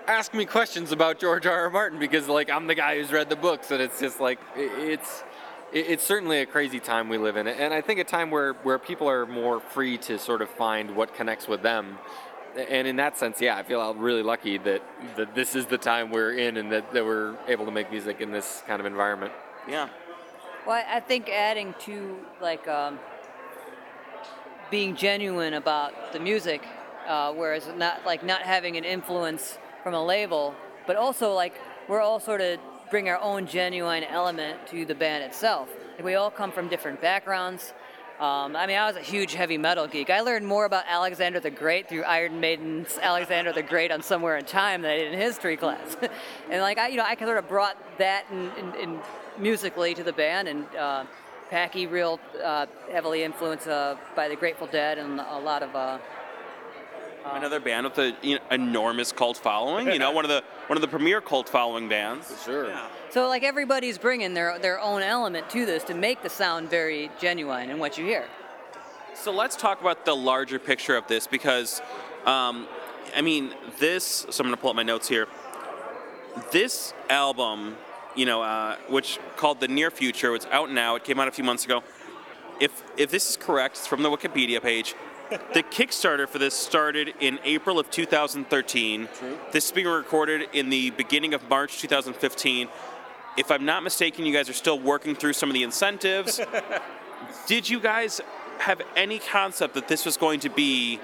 Ask 0.07 0.33
me 0.33 0.45
questions 0.45 0.91
about 0.91 1.19
George 1.19 1.45
R. 1.45 1.53
R. 1.63 1.69
Martin 1.69 1.99
because 1.99 2.27
like 2.27 2.49
I'm 2.49 2.67
the 2.67 2.75
guy 2.75 2.97
who's 2.97 3.11
read 3.11 3.29
the 3.29 3.35
books, 3.35 3.71
and 3.71 3.81
it's 3.81 3.99
just 3.99 4.19
like 4.19 4.39
it's 4.55 5.23
it- 5.71 5.85
it's 5.87 6.03
certainly 6.03 6.39
a 6.39 6.45
crazy 6.47 6.79
time 6.79 7.09
we 7.09 7.17
live 7.19 7.37
in, 7.37 7.47
and 7.47 7.73
I 7.73 7.81
think 7.81 7.99
a 7.99 8.03
time 8.03 8.31
where 8.31 8.53
where 8.63 8.79
people 8.79 9.07
are 9.09 9.25
more 9.25 9.59
free 9.59 9.97
to 9.99 10.17
sort 10.17 10.41
of 10.41 10.49
find 10.49 10.95
what 10.95 11.13
connects 11.13 11.47
with 11.47 11.61
them. 11.61 11.99
And 12.57 12.87
in 12.87 12.95
that 12.97 13.17
sense, 13.17 13.41
yeah, 13.41 13.57
I 13.57 13.63
feel 13.63 13.93
really 13.95 14.23
lucky 14.23 14.57
that, 14.57 14.81
that 15.17 15.35
this 15.35 15.55
is 15.55 15.65
the 15.67 15.77
time 15.77 16.11
we're 16.11 16.33
in 16.33 16.57
and 16.57 16.71
that, 16.71 16.91
that 16.93 17.05
we're 17.05 17.37
able 17.47 17.65
to 17.65 17.71
make 17.71 17.91
music 17.91 18.21
in 18.21 18.31
this 18.31 18.63
kind 18.67 18.79
of 18.79 18.85
environment. 18.85 19.31
Yeah. 19.67 19.89
Well, 20.65 20.75
I 20.75 20.97
I 20.97 20.99
think 20.99 21.29
adding 21.29 21.73
to 21.79 22.17
like 22.41 22.67
um, 22.67 22.99
being 24.69 24.95
genuine 24.95 25.53
about 25.53 26.13
the 26.13 26.19
music, 26.19 26.63
uh, 27.07 27.33
whereas 27.33 27.69
not 27.77 28.05
like 28.05 28.23
not 28.23 28.41
having 28.41 28.77
an 28.77 28.83
influence 28.83 29.57
from 29.83 29.93
a 29.93 30.03
label, 30.03 30.53
but 30.85 30.95
also 30.95 31.33
like 31.33 31.53
we're 31.87 32.01
all 32.01 32.19
sort 32.19 32.41
of 32.41 32.59
bring 32.89 33.07
our 33.09 33.19
own 33.19 33.45
genuine 33.45 34.03
element 34.03 34.67
to 34.67 34.85
the 34.85 34.95
band 34.95 35.23
itself. 35.23 35.69
Like, 35.95 36.05
we 36.05 36.15
all 36.15 36.31
come 36.31 36.51
from 36.51 36.67
different 36.69 37.01
backgrounds. 37.01 37.73
Um, 38.19 38.57
I 38.57 38.67
mean, 38.67 38.77
I 38.77 38.85
was 38.85 38.97
a 38.97 39.01
huge 39.01 39.33
heavy 39.33 39.57
metal 39.57 39.87
geek. 39.87 40.09
I 40.09 40.19
learned 40.19 40.45
more 40.45 40.65
about 40.65 40.83
Alexander 40.89 41.39
the 41.39 41.49
Great 41.49 41.87
through 41.87 42.03
Iron 42.03 42.41
Maiden's 42.41 42.99
Alexander 43.01 43.53
the 43.53 43.63
Great 43.63 43.91
on 43.91 44.01
Somewhere 44.01 44.35
in 44.35 44.43
Time 44.43 44.81
than 44.81 44.91
I 44.91 44.97
did 44.97 45.13
in 45.13 45.17
history 45.17 45.55
class. 45.55 45.95
and 46.51 46.61
like 46.61 46.77
I, 46.77 46.89
you 46.89 46.97
know, 46.97 47.05
I 47.05 47.15
sort 47.15 47.37
of 47.37 47.47
brought 47.47 47.77
that 47.97 48.25
in, 48.29 48.51
in, 48.57 48.75
in 48.75 48.99
musically 49.37 49.93
to 49.93 50.03
the 50.03 50.11
band, 50.11 50.49
and 50.49 50.65
uh, 50.75 51.05
Packy 51.49 51.87
real 51.87 52.19
uh, 52.43 52.65
heavily 52.91 53.23
influenced 53.23 53.69
uh, 53.69 53.95
by 54.17 54.27
the 54.27 54.35
Grateful 54.35 54.67
Dead 54.67 54.97
and 54.97 55.21
a 55.21 55.39
lot 55.39 55.63
of. 55.63 55.73
Uh, 57.25 57.31
Another 57.35 57.59
band 57.59 57.85
with 57.85 57.97
an 57.97 58.15
you 58.21 58.35
know, 58.35 58.41
enormous 58.51 59.11
cult 59.11 59.37
following. 59.37 59.87
You 59.87 59.99
know, 59.99 60.11
one 60.11 60.25
of 60.25 60.29
the 60.29 60.43
one 60.67 60.77
of 60.77 60.81
the 60.81 60.87
premier 60.87 61.21
cult 61.21 61.49
following 61.49 61.89
bands. 61.89 62.33
Sure. 62.45 62.67
Yeah. 62.67 62.87
so 63.09 63.27
like 63.27 63.43
everybody's 63.43 63.97
bringing 63.97 64.33
their 64.33 64.57
their 64.59 64.79
own 64.79 65.01
element 65.01 65.49
to 65.51 65.65
this 65.65 65.83
to 65.85 65.93
make 65.93 66.23
the 66.23 66.29
sound 66.29 66.69
very 66.69 67.09
genuine 67.19 67.69
in 67.69 67.79
what 67.79 67.97
you 67.97 68.05
hear. 68.05 68.25
So 69.15 69.31
let's 69.33 69.55
talk 69.57 69.81
about 69.81 70.05
the 70.05 70.15
larger 70.15 70.59
picture 70.59 70.95
of 70.95 71.07
this 71.07 71.27
because, 71.27 71.81
um, 72.25 72.67
I 73.15 73.21
mean, 73.21 73.53
this. 73.79 74.25
So 74.29 74.41
I'm 74.41 74.47
going 74.47 74.55
to 74.55 74.61
pull 74.61 74.69
up 74.69 74.75
my 74.77 74.83
notes 74.83 75.09
here. 75.09 75.27
This 76.53 76.93
album, 77.09 77.75
you 78.15 78.25
know, 78.25 78.41
uh, 78.41 78.77
which 78.87 79.19
called 79.35 79.59
the 79.59 79.67
Near 79.67 79.91
Future, 79.91 80.33
it's 80.35 80.45
out 80.51 80.71
now. 80.71 80.95
It 80.95 81.03
came 81.03 81.19
out 81.19 81.27
a 81.27 81.31
few 81.31 81.43
months 81.43 81.65
ago. 81.65 81.83
If 82.61 82.81
if 82.95 83.11
this 83.11 83.29
is 83.29 83.35
correct, 83.35 83.75
it's 83.77 83.87
from 83.87 84.03
the 84.03 84.09
Wikipedia 84.09 84.61
page. 84.61 84.95
The 85.29 85.61
Kickstarter 85.61 86.27
for 86.27 86.39
this 86.39 86.55
started 86.55 87.13
in 87.19 87.39
April 87.43 87.77
of 87.77 87.91
2013. 87.91 89.07
This 89.51 89.65
is 89.65 89.71
being 89.71 89.87
recorded 89.87 90.49
in 90.53 90.69
the 90.69 90.89
beginning 90.91 91.35
of 91.35 91.47
March 91.47 91.79
2015. 91.79 92.67
If 93.37 93.51
I'm 93.51 93.63
not 93.63 93.83
mistaken, 93.83 94.25
you 94.25 94.33
guys 94.33 94.49
are 94.49 94.53
still 94.53 94.79
working 94.79 95.15
through 95.15 95.33
some 95.33 95.49
of 95.49 95.53
the 95.53 95.61
incentives. 95.61 96.41
Did 97.45 97.69
you 97.69 97.79
guys 97.79 98.21
have 98.57 98.81
any 98.95 99.19
concept 99.19 99.75
that 99.75 99.87
this 99.87 100.03
was 100.03 100.17
going 100.17 100.39
to 100.41 100.49
be 100.49 100.99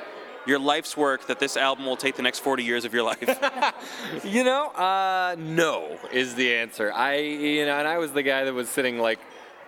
your 0.47 0.59
life's 0.59 0.97
work, 0.97 1.27
that 1.27 1.39
this 1.39 1.55
album 1.55 1.85
will 1.85 1.97
take 1.97 2.15
the 2.15 2.23
next 2.23 2.39
40 2.39 2.63
years 2.63 2.83
of 2.83 2.93
your 2.93 3.03
life? 3.03 3.39
You 4.23 4.43
know, 4.43 4.67
uh, 4.69 5.35
no 5.37 5.99
is 6.11 6.33
the 6.35 6.55
answer. 6.55 6.91
I, 6.91 7.17
you 7.17 7.65
know, 7.65 7.77
and 7.77 7.87
I 7.87 7.99
was 7.99 8.11
the 8.11 8.23
guy 8.23 8.43
that 8.45 8.53
was 8.53 8.69
sitting 8.69 8.97
like, 8.97 9.19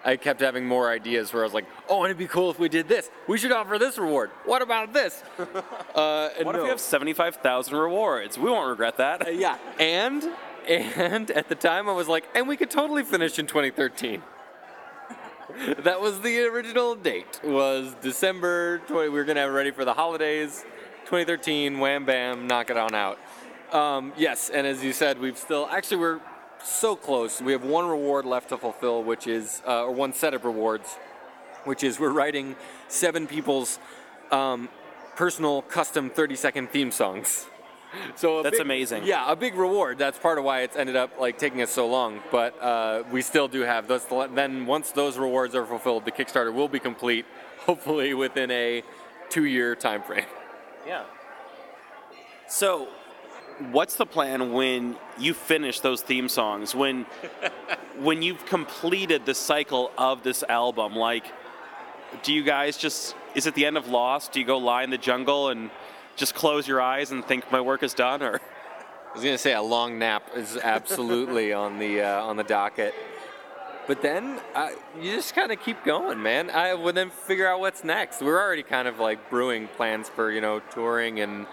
I 0.05 0.15
kept 0.15 0.41
having 0.41 0.65
more 0.65 0.89
ideas 0.89 1.33
where 1.33 1.43
I 1.43 1.45
was 1.45 1.53
like, 1.53 1.65
oh, 1.89 2.03
and 2.03 2.05
it'd 2.05 2.17
be 2.17 2.27
cool 2.27 2.49
if 2.49 2.59
we 2.59 2.69
did 2.69 2.87
this. 2.87 3.09
We 3.27 3.37
should 3.37 3.51
offer 3.51 3.77
this 3.77 3.97
reward. 3.97 4.31
What 4.45 4.61
about 4.61 4.93
this? 4.93 5.23
uh, 5.39 6.29
and 6.37 6.45
what 6.45 6.55
if 6.55 6.59
no. 6.59 6.63
we 6.63 6.69
have 6.69 6.79
75,000 6.79 7.75
rewards? 7.75 8.37
We 8.37 8.49
won't 8.49 8.69
regret 8.69 8.97
that. 8.97 9.27
Uh, 9.27 9.31
yeah, 9.31 9.57
and 9.79 10.23
and 10.67 11.31
at 11.31 11.49
the 11.49 11.55
time 11.55 11.89
I 11.89 11.93
was 11.93 12.07
like, 12.07 12.25
and 12.35 12.47
we 12.47 12.57
could 12.57 12.69
totally 12.69 13.03
finish 13.03 13.39
in 13.39 13.47
2013. 13.47 14.21
that 15.79 16.01
was 16.01 16.21
the 16.21 16.39
original 16.45 16.95
date. 16.95 17.39
Was 17.43 17.95
December 18.01 18.79
20. 18.87 19.09
We 19.09 19.17
were 19.17 19.23
gonna 19.23 19.41
have 19.41 19.49
it 19.49 19.53
ready 19.53 19.71
for 19.71 19.85
the 19.85 19.93
holidays. 19.93 20.65
2013. 21.05 21.79
Wham 21.79 22.05
bam, 22.05 22.47
knock 22.47 22.69
it 22.69 22.77
on 22.77 22.93
out. 22.93 23.17
Um, 23.71 24.13
yes, 24.17 24.49
and 24.49 24.65
as 24.65 24.83
you 24.83 24.93
said, 24.93 25.19
we've 25.19 25.37
still 25.37 25.67
actually 25.71 25.97
we're 25.97 26.19
so 26.63 26.95
close. 26.95 27.41
We 27.41 27.51
have 27.51 27.63
one 27.63 27.87
reward 27.87 28.25
left 28.25 28.49
to 28.49 28.57
fulfill, 28.57 29.03
which 29.03 29.27
is 29.27 29.61
uh, 29.67 29.83
or 29.85 29.91
one 29.91 30.13
set 30.13 30.33
of 30.33 30.45
rewards, 30.45 30.97
which 31.65 31.83
is 31.83 31.99
we're 31.99 32.11
writing 32.11 32.55
seven 32.87 33.27
people's 33.27 33.79
um, 34.31 34.69
personal 35.15 35.61
custom 35.63 36.09
30 36.09 36.35
second 36.35 36.69
theme 36.69 36.91
songs. 36.91 37.45
So 38.15 38.43
That's 38.43 38.57
big- 38.57 38.65
amazing. 38.65 39.05
Yeah, 39.05 39.31
a 39.31 39.35
big 39.35 39.55
reward. 39.55 39.97
That's 39.97 40.19
part 40.19 40.37
of 40.37 40.43
why 40.43 40.61
it's 40.63 40.75
ended 40.75 40.97
up 40.97 41.17
like 41.21 41.37
taking 41.39 41.61
us 41.61 41.71
so 41.71 41.87
long. 41.87 42.19
But 42.31 42.61
uh, 42.61 43.03
we 43.13 43.21
still 43.21 43.47
do 43.47 43.61
have 43.61 43.87
those. 43.87 44.05
Then 44.35 44.65
once 44.65 44.91
those 44.91 45.17
rewards 45.17 45.55
are 45.55 45.65
fulfilled, 45.65 46.03
the 46.03 46.11
Kickstarter 46.11 46.53
will 46.53 46.67
be 46.67 46.79
complete, 46.79 47.25
hopefully 47.59 48.13
within 48.13 48.51
a 48.51 48.83
two-year 49.29 49.73
time 49.75 50.03
frame. 50.03 50.25
Yeah. 50.85 51.05
So, 52.49 52.89
what's 53.71 53.95
the 53.95 54.05
plan 54.05 54.53
when 54.53 54.95
you 55.17 55.33
finish 55.33 55.79
those 55.79 56.01
theme 56.01 56.29
songs? 56.29 56.75
When 56.75 57.05
when 57.99 58.21
you've 58.21 58.45
completed 58.45 59.25
the 59.25 59.33
cycle 59.33 59.91
of 59.97 60.23
this 60.23 60.43
album, 60.47 60.95
like 60.95 61.25
do 62.23 62.33
you 62.33 62.43
guys 62.43 62.77
just 62.77 63.15
is 63.35 63.47
it 63.47 63.55
the 63.55 63.65
end 63.65 63.77
of 63.77 63.87
Lost? 63.87 64.31
Do 64.31 64.39
you 64.39 64.45
go 64.45 64.57
lie 64.57 64.83
in 64.83 64.89
the 64.89 64.97
jungle 64.97 65.49
and 65.49 65.69
just 66.15 66.33
close 66.33 66.67
your 66.67 66.81
eyes 66.81 67.11
and 67.11 67.23
think 67.23 67.51
my 67.51 67.61
work 67.61 67.83
is 67.83 67.93
done 67.93 68.21
or 68.23 68.35
I 68.35 69.13
was 69.13 69.23
gonna 69.23 69.37
say 69.37 69.53
a 69.53 69.61
long 69.61 69.97
nap 69.99 70.29
is 70.35 70.57
absolutely 70.57 71.53
on 71.65 71.79
the 71.79 72.01
uh, 72.01 72.23
on 72.23 72.37
the 72.37 72.43
docket, 72.43 72.93
but 73.87 74.01
then 74.01 74.39
uh, 74.53 74.69
you 75.01 75.15
just 75.15 75.33
kind 75.33 75.51
of 75.51 75.61
keep 75.61 75.83
going, 75.83 76.21
man. 76.21 76.49
I 76.51 76.73
would 76.73 76.93
then 76.93 77.09
figure 77.09 77.47
out 77.47 77.59
what's 77.59 77.83
next. 77.83 78.21
We're 78.21 78.39
already 78.39 78.63
kind 78.63 78.87
of 78.87 78.99
like 78.99 79.29
brewing 79.29 79.69
plans 79.69 80.09
for 80.09 80.31
you 80.31 80.41
know 80.41 80.59
touring 80.71 81.19
and 81.19 81.47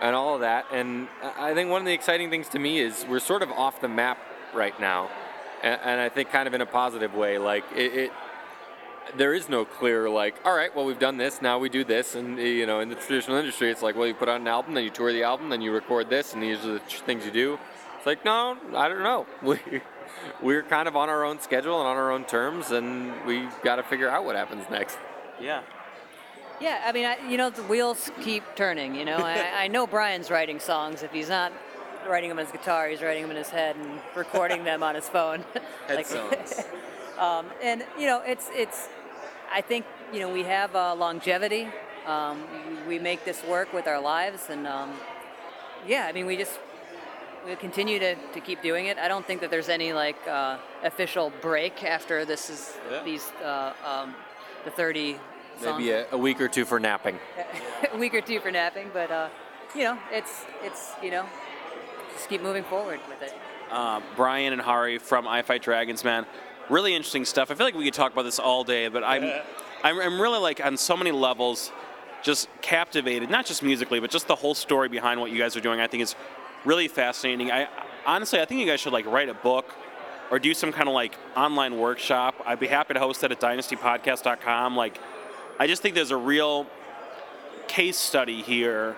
and 0.00 0.14
all 0.14 0.34
of 0.34 0.40
that. 0.40 0.66
And 0.72 1.08
I 1.38 1.54
think 1.54 1.70
one 1.70 1.80
of 1.82 1.86
the 1.86 1.92
exciting 1.92 2.30
things 2.30 2.48
to 2.50 2.58
me 2.58 2.80
is 2.80 3.04
we're 3.08 3.18
sort 3.20 3.42
of 3.42 3.50
off 3.52 3.80
the 3.80 3.88
map 3.88 4.18
right 4.54 4.78
now, 4.80 5.10
and, 5.62 5.80
and 5.82 6.00
I 6.00 6.08
think 6.08 6.30
kind 6.30 6.46
of 6.46 6.54
in 6.54 6.60
a 6.60 6.66
positive 6.66 7.14
way. 7.14 7.38
Like 7.38 7.64
it, 7.74 7.94
it 7.94 8.12
there 9.16 9.32
is 9.32 9.48
no 9.48 9.64
clear 9.64 10.10
like 10.10 10.34
all 10.44 10.54
right 10.54 10.76
well 10.76 10.84
we've 10.84 10.98
done 10.98 11.16
this 11.16 11.40
now 11.40 11.58
we 11.58 11.70
do 11.70 11.82
this 11.82 12.14
and 12.14 12.38
you 12.38 12.66
know 12.66 12.80
in 12.80 12.90
the 12.90 12.94
traditional 12.94 13.38
industry 13.38 13.70
it's 13.70 13.80
like 13.80 13.96
well 13.96 14.06
you 14.06 14.12
put 14.12 14.28
out 14.28 14.38
an 14.38 14.46
album 14.46 14.74
then 14.74 14.84
you 14.84 14.90
tour 14.90 15.12
the 15.14 15.22
album 15.22 15.48
then 15.48 15.62
you 15.62 15.72
record 15.72 16.10
this 16.10 16.34
and 16.34 16.42
these 16.42 16.62
are 16.64 16.74
the 16.74 16.78
things 17.06 17.24
you 17.24 17.30
do 17.30 17.58
it's 17.96 18.04
like 18.04 18.22
no 18.26 18.58
i 18.74 18.86
don't 18.86 19.02
know 19.02 19.26
we 19.42 19.58
we're 20.42 20.62
kind 20.62 20.88
of 20.88 20.94
on 20.94 21.08
our 21.08 21.24
own 21.24 21.40
schedule 21.40 21.78
and 21.78 21.88
on 21.88 21.96
our 21.96 22.10
own 22.10 22.24
terms 22.26 22.70
and 22.70 23.12
we've 23.24 23.54
got 23.62 23.76
to 23.76 23.82
figure 23.82 24.10
out 24.10 24.26
what 24.26 24.36
happens 24.36 24.64
next 24.70 24.98
Yeah. 25.40 25.62
Yeah, 26.60 26.82
I 26.84 26.92
mean, 26.92 27.04
I, 27.04 27.16
you 27.28 27.36
know, 27.36 27.50
the 27.50 27.62
wheels 27.64 28.10
keep 28.22 28.42
turning. 28.56 28.94
You 28.94 29.04
know, 29.04 29.18
I, 29.18 29.64
I 29.64 29.68
know 29.68 29.86
Brian's 29.86 30.30
writing 30.30 30.58
songs. 30.58 31.02
If 31.02 31.12
he's 31.12 31.28
not 31.28 31.52
writing 32.08 32.28
them 32.30 32.38
on 32.38 32.44
his 32.46 32.52
guitar, 32.52 32.88
he's 32.88 33.00
writing 33.02 33.22
them 33.22 33.30
in 33.30 33.36
his 33.36 33.50
head 33.50 33.76
and 33.76 34.00
recording 34.16 34.64
them 34.64 34.82
on 34.82 34.94
his 34.94 35.08
phone. 35.08 35.44
Head 35.86 36.04
songs. 36.06 36.64
um, 37.18 37.46
and 37.62 37.84
you 37.98 38.06
know, 38.06 38.22
it's 38.26 38.48
it's. 38.54 38.88
I 39.52 39.60
think 39.60 39.86
you 40.12 40.20
know 40.20 40.30
we 40.32 40.42
have 40.42 40.74
uh, 40.74 40.94
longevity. 40.94 41.68
Um, 42.06 42.42
we 42.88 42.98
make 42.98 43.24
this 43.24 43.44
work 43.44 43.72
with 43.72 43.86
our 43.86 44.00
lives, 44.00 44.48
and 44.50 44.66
um, 44.66 44.92
yeah, 45.86 46.06
I 46.06 46.12
mean, 46.12 46.26
we 46.26 46.36
just 46.36 46.58
we 47.46 47.54
continue 47.56 47.98
to, 48.00 48.14
to 48.14 48.40
keep 48.40 48.62
doing 48.62 48.86
it. 48.86 48.98
I 48.98 49.06
don't 49.08 49.24
think 49.26 49.40
that 49.42 49.50
there's 49.50 49.68
any 49.68 49.92
like 49.92 50.16
uh, 50.26 50.58
official 50.82 51.32
break 51.40 51.84
after 51.84 52.24
this 52.24 52.50
is 52.50 52.76
Yeah. 52.90 53.02
these 53.04 53.30
uh, 53.44 53.72
um, 53.86 54.14
the 54.64 54.70
30 54.70 55.18
songs. 55.60 55.78
Maybe 55.78 55.90
a, 55.90 56.06
a 56.12 56.18
week 56.18 56.40
or 56.40 56.48
two 56.48 56.64
for 56.64 56.78
napping. 56.80 57.18
a 57.92 57.96
week 57.96 58.14
or 58.14 58.20
two 58.20 58.40
for 58.40 58.50
napping, 58.50 58.90
but 58.92 59.10
uh, 59.10 59.28
you 59.74 59.82
know, 59.84 59.98
it's 60.10 60.44
it's 60.62 60.92
you 61.02 61.10
know, 61.10 61.24
just 62.14 62.28
keep 62.28 62.42
moving 62.42 62.64
forward 62.64 63.00
with 63.08 63.22
it. 63.22 63.34
uh, 63.70 64.00
Brian 64.16 64.52
and 64.52 64.62
Hari 64.62 64.98
from 64.98 65.26
I 65.28 65.42
Fight 65.42 65.62
Dragons, 65.62 66.04
man. 66.04 66.26
Really 66.68 66.94
interesting 66.94 67.24
stuff. 67.24 67.50
I 67.50 67.54
feel 67.54 67.66
like 67.66 67.74
we 67.74 67.84
could 67.84 67.94
talk 67.94 68.12
about 68.12 68.22
this 68.24 68.38
all 68.38 68.62
day, 68.64 68.88
but 68.88 69.02
I'm, 69.02 69.22
I'm, 69.84 69.98
I'm 70.00 70.20
really 70.20 70.38
like 70.38 70.64
on 70.64 70.76
so 70.76 70.96
many 70.96 71.12
levels, 71.12 71.72
just 72.22 72.48
captivated. 72.60 73.30
Not 73.30 73.46
just 73.46 73.62
musically, 73.62 74.00
but 74.00 74.10
just 74.10 74.26
the 74.28 74.34
whole 74.34 74.54
story 74.54 74.88
behind 74.88 75.20
what 75.20 75.30
you 75.30 75.38
guys 75.38 75.56
are 75.56 75.60
doing. 75.60 75.80
I 75.80 75.86
think 75.86 76.02
is 76.02 76.14
really 76.66 76.88
fascinating. 76.88 77.50
I 77.50 77.68
honestly, 78.04 78.40
I 78.40 78.44
think 78.44 78.60
you 78.60 78.66
guys 78.66 78.80
should 78.80 78.92
like 78.92 79.06
write 79.06 79.28
a 79.30 79.34
book 79.34 79.74
or 80.30 80.38
do 80.38 80.52
some 80.52 80.72
kind 80.72 80.88
of 80.88 80.94
like 80.94 81.16
online 81.36 81.78
workshop. 81.78 82.34
I'd 82.44 82.60
be 82.60 82.66
happy 82.66 82.92
to 82.94 83.00
host 83.00 83.22
that 83.22 83.32
at 83.32 83.40
dynastypodcast.com. 83.40 84.76
Like, 84.76 84.98
I 85.60 85.66
just 85.66 85.82
think 85.82 85.96
there's 85.96 86.12
a 86.12 86.16
real 86.16 86.66
case 87.66 87.96
study 87.96 88.42
here 88.42 88.96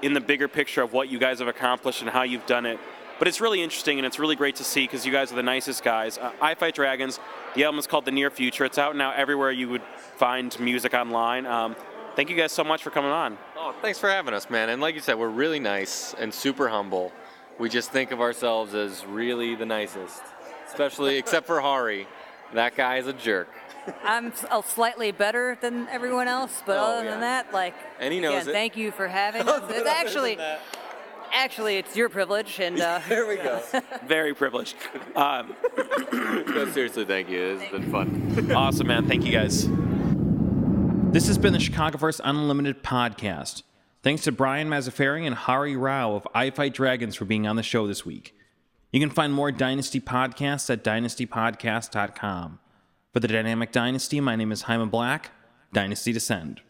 in 0.00 0.12
the 0.12 0.20
bigger 0.20 0.46
picture 0.46 0.80
of 0.80 0.92
what 0.92 1.08
you 1.08 1.18
guys 1.18 1.40
have 1.40 1.48
accomplished 1.48 2.02
and 2.02 2.10
how 2.10 2.22
you've 2.22 2.46
done 2.46 2.66
it. 2.66 2.78
But 3.18 3.26
it's 3.26 3.40
really 3.40 3.60
interesting 3.60 3.98
and 3.98 4.06
it's 4.06 4.20
really 4.20 4.36
great 4.36 4.54
to 4.56 4.64
see 4.64 4.84
because 4.84 5.04
you 5.04 5.10
guys 5.10 5.32
are 5.32 5.34
the 5.34 5.42
nicest 5.42 5.82
guys. 5.82 6.16
Uh, 6.16 6.30
I 6.40 6.54
Fight 6.54 6.76
Dragons, 6.76 7.18
the 7.56 7.64
album 7.64 7.80
is 7.80 7.88
called 7.88 8.04
The 8.04 8.12
Near 8.12 8.30
Future. 8.30 8.64
It's 8.64 8.78
out 8.78 8.94
now 8.94 9.12
everywhere 9.12 9.50
you 9.50 9.68
would 9.70 9.82
find 10.16 10.58
music 10.60 10.94
online. 10.94 11.46
Um, 11.46 11.74
thank 12.14 12.30
you 12.30 12.36
guys 12.36 12.52
so 12.52 12.62
much 12.62 12.84
for 12.84 12.90
coming 12.90 13.10
on. 13.10 13.36
Oh, 13.56 13.74
thanks 13.82 13.98
for 13.98 14.08
having 14.08 14.34
us, 14.34 14.48
man. 14.48 14.68
And 14.68 14.80
like 14.80 14.94
you 14.94 15.00
said, 15.00 15.18
we're 15.18 15.28
really 15.28 15.58
nice 15.58 16.14
and 16.14 16.32
super 16.32 16.68
humble. 16.68 17.12
We 17.58 17.68
just 17.68 17.90
think 17.90 18.12
of 18.12 18.20
ourselves 18.20 18.72
as 18.72 19.04
really 19.04 19.56
the 19.56 19.66
nicest, 19.66 20.22
especially 20.68 21.16
except 21.16 21.44
for 21.44 21.60
Hari. 21.60 22.06
That 22.54 22.76
guy 22.76 22.98
is 22.98 23.08
a 23.08 23.12
jerk. 23.12 23.48
I'm 24.04 24.32
uh, 24.50 24.62
slightly 24.62 25.10
better 25.12 25.56
than 25.60 25.88
everyone 25.88 26.28
else, 26.28 26.62
but 26.66 26.76
Oh, 26.78 26.82
other 26.98 27.04
yeah. 27.04 27.10
than 27.12 27.20
that, 27.20 27.52
like, 27.52 27.74
And 28.00 28.12
he 28.12 28.20
knows 28.20 28.42
again, 28.42 28.48
it. 28.48 28.52
thank 28.52 28.76
you 28.76 28.90
for 28.90 29.08
having 29.08 29.42
us. 29.48 29.62
It's 29.70 29.88
actually, 29.88 30.38
actually, 31.32 31.76
it's 31.76 31.96
your 31.96 32.08
privilege, 32.08 32.58
and 32.60 32.80
uh, 32.80 33.00
There 33.08 33.26
we 33.26 33.36
go. 33.36 33.60
Very 34.06 34.34
privileged. 34.34 34.76
Um, 35.16 35.54
no, 36.12 36.68
seriously, 36.72 37.04
thank 37.04 37.28
you. 37.28 37.58
It's 37.60 37.70
been 37.72 37.90
fun. 37.90 38.52
awesome, 38.54 38.86
man. 38.86 39.06
Thank 39.08 39.24
you 39.24 39.32
guys. 39.32 39.68
This 41.12 41.26
has 41.28 41.38
been 41.38 41.52
the 41.54 41.58
Chicagoverse 41.58 42.20
Unlimited 42.22 42.82
podcast. 42.82 43.62
Thanks 44.02 44.22
to 44.24 44.32
Brian 44.32 44.68
Mazzaferri 44.68 45.26
and 45.26 45.34
Hari 45.34 45.74
Rao 45.76 46.14
of 46.14 46.28
I 46.34 46.50
Fight 46.50 46.72
Dragons 46.74 47.16
for 47.16 47.24
being 47.24 47.46
on 47.46 47.56
the 47.56 47.62
show 47.62 47.86
this 47.86 48.04
week. 48.06 48.34
You 48.92 49.00
can 49.00 49.10
find 49.10 49.32
more 49.34 49.50
Dynasty 49.50 50.00
podcasts 50.00 50.70
at 50.70 50.84
dynastypodcast.com. 50.84 52.58
For 53.14 53.20
the 53.20 53.28
Dynamic 53.28 53.72
Dynasty, 53.72 54.20
my 54.20 54.36
name 54.36 54.52
is 54.52 54.62
Jaime 54.62 54.84
Black. 54.84 55.30
Dynasty 55.72 56.12
Descend. 56.12 56.60